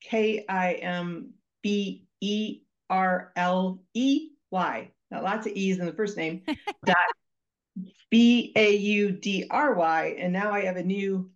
K 0.01 0.45
I 0.47 0.73
M 0.73 1.33
B 1.61 2.07
E 2.19 2.61
R 2.89 3.31
L 3.35 3.83
E 3.93 4.29
Y 4.49 4.91
now 5.11 5.21
lots 5.21 5.45
of 5.45 5.53
E's 5.53 5.77
in 5.77 5.85
the 5.85 5.93
first 5.93 6.17
name, 6.17 6.41
dot 6.85 6.97
B 8.09 8.51
A 8.55 8.75
U 8.75 9.11
D 9.11 9.45
R 9.51 9.73
Y. 9.73 10.15
And 10.17 10.33
now 10.33 10.51
I 10.51 10.61
have 10.61 10.77
a 10.77 10.83
new, 10.83 11.29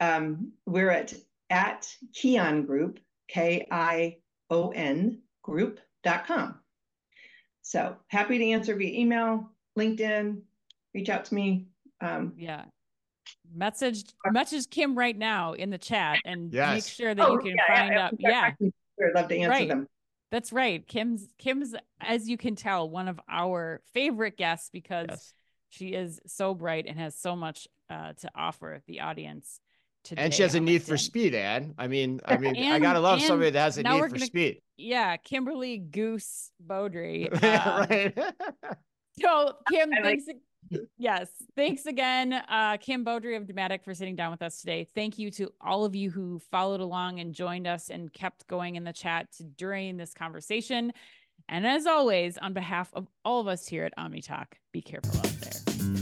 um, 0.00 0.52
we're 0.66 0.90
at, 0.90 1.14
at 1.50 1.88
Kion 2.14 2.66
Group, 2.66 3.00
K 3.28 3.66
I 3.70 4.18
O 4.50 4.70
N 4.70 5.22
group.com. 5.42 6.58
So 7.62 7.96
happy 8.08 8.38
to 8.38 8.50
answer 8.50 8.74
via 8.74 8.98
email, 8.98 9.50
LinkedIn, 9.78 10.42
reach 10.94 11.08
out 11.08 11.24
to 11.26 11.34
me. 11.34 11.66
Um, 12.00 12.32
yeah. 12.36 12.64
Message 13.54 14.04
message 14.30 14.68
Kim 14.70 14.96
right 14.96 15.16
now 15.16 15.52
in 15.52 15.68
the 15.70 15.78
chat 15.78 16.18
and 16.24 16.52
yes. 16.52 16.74
make 16.74 16.84
sure 16.84 17.14
that 17.14 17.28
oh, 17.28 17.34
you 17.34 17.38
can 17.38 17.56
yeah, 17.56 17.76
find 17.76 17.92
yeah, 17.92 18.04
out. 18.04 18.14
Yeah. 18.18 18.50
I'd 18.60 19.14
love 19.14 19.28
to 19.28 19.36
answer 19.36 19.50
right. 19.50 19.68
them. 19.68 19.88
That's 20.32 20.50
right. 20.50 20.84
Kim's 20.88 21.28
Kim's 21.38 21.74
as 22.00 22.26
you 22.26 22.38
can 22.38 22.56
tell 22.56 22.88
one 22.88 23.06
of 23.06 23.20
our 23.28 23.82
favorite 23.92 24.38
guests 24.38 24.70
because 24.72 25.08
yes. 25.10 25.34
she 25.68 25.88
is 25.88 26.20
so 26.26 26.54
bright 26.54 26.86
and 26.88 26.98
has 26.98 27.14
so 27.14 27.36
much 27.36 27.68
uh, 27.90 28.14
to 28.14 28.30
offer 28.34 28.82
the 28.88 29.00
audience. 29.00 29.60
Today 30.04 30.22
and 30.22 30.34
she 30.34 30.42
has 30.42 30.56
a 30.56 30.60
need 30.60 30.80
LinkedIn. 30.80 30.88
for 30.88 30.96
speed, 30.96 31.34
Anne. 31.34 31.74
I 31.78 31.86
mean, 31.86 32.20
I 32.24 32.38
mean, 32.38 32.56
and, 32.56 32.74
I 32.74 32.78
gotta 32.80 32.98
love 32.98 33.20
somebody 33.22 33.50
that 33.50 33.62
has 33.62 33.78
a 33.78 33.84
need 33.84 34.00
for 34.00 34.08
gonna, 34.08 34.24
speed. 34.24 34.62
Yeah, 34.78 35.16
Kimberley 35.18 35.78
Goose 35.78 36.50
Baudry. 36.58 37.28
Um, 37.42 37.86
right. 37.88 38.18
so 39.20 39.52
Kim, 39.70 39.90
thanks. 39.90 40.24
Like- 40.26 40.38
yes. 40.98 41.28
Thanks 41.56 41.86
again, 41.86 42.32
uh, 42.32 42.76
Kim 42.78 43.04
Baudry 43.04 43.36
of 43.36 43.44
Dematic 43.44 43.84
for 43.84 43.94
sitting 43.94 44.16
down 44.16 44.30
with 44.30 44.42
us 44.42 44.60
today. 44.60 44.86
Thank 44.94 45.18
you 45.18 45.30
to 45.32 45.52
all 45.60 45.84
of 45.84 45.94
you 45.94 46.10
who 46.10 46.38
followed 46.50 46.80
along 46.80 47.20
and 47.20 47.34
joined 47.34 47.66
us 47.66 47.90
and 47.90 48.12
kept 48.12 48.46
going 48.46 48.76
in 48.76 48.84
the 48.84 48.92
chat 48.92 49.28
during 49.56 49.96
this 49.96 50.14
conversation. 50.14 50.92
And 51.48 51.66
as 51.66 51.86
always, 51.86 52.38
on 52.38 52.52
behalf 52.52 52.90
of 52.94 53.08
all 53.24 53.40
of 53.40 53.48
us 53.48 53.66
here 53.66 53.84
at 53.84 53.96
OmniTalk, 53.96 54.46
be 54.72 54.80
careful 54.80 55.18
out 55.18 55.24
there. 55.40 56.01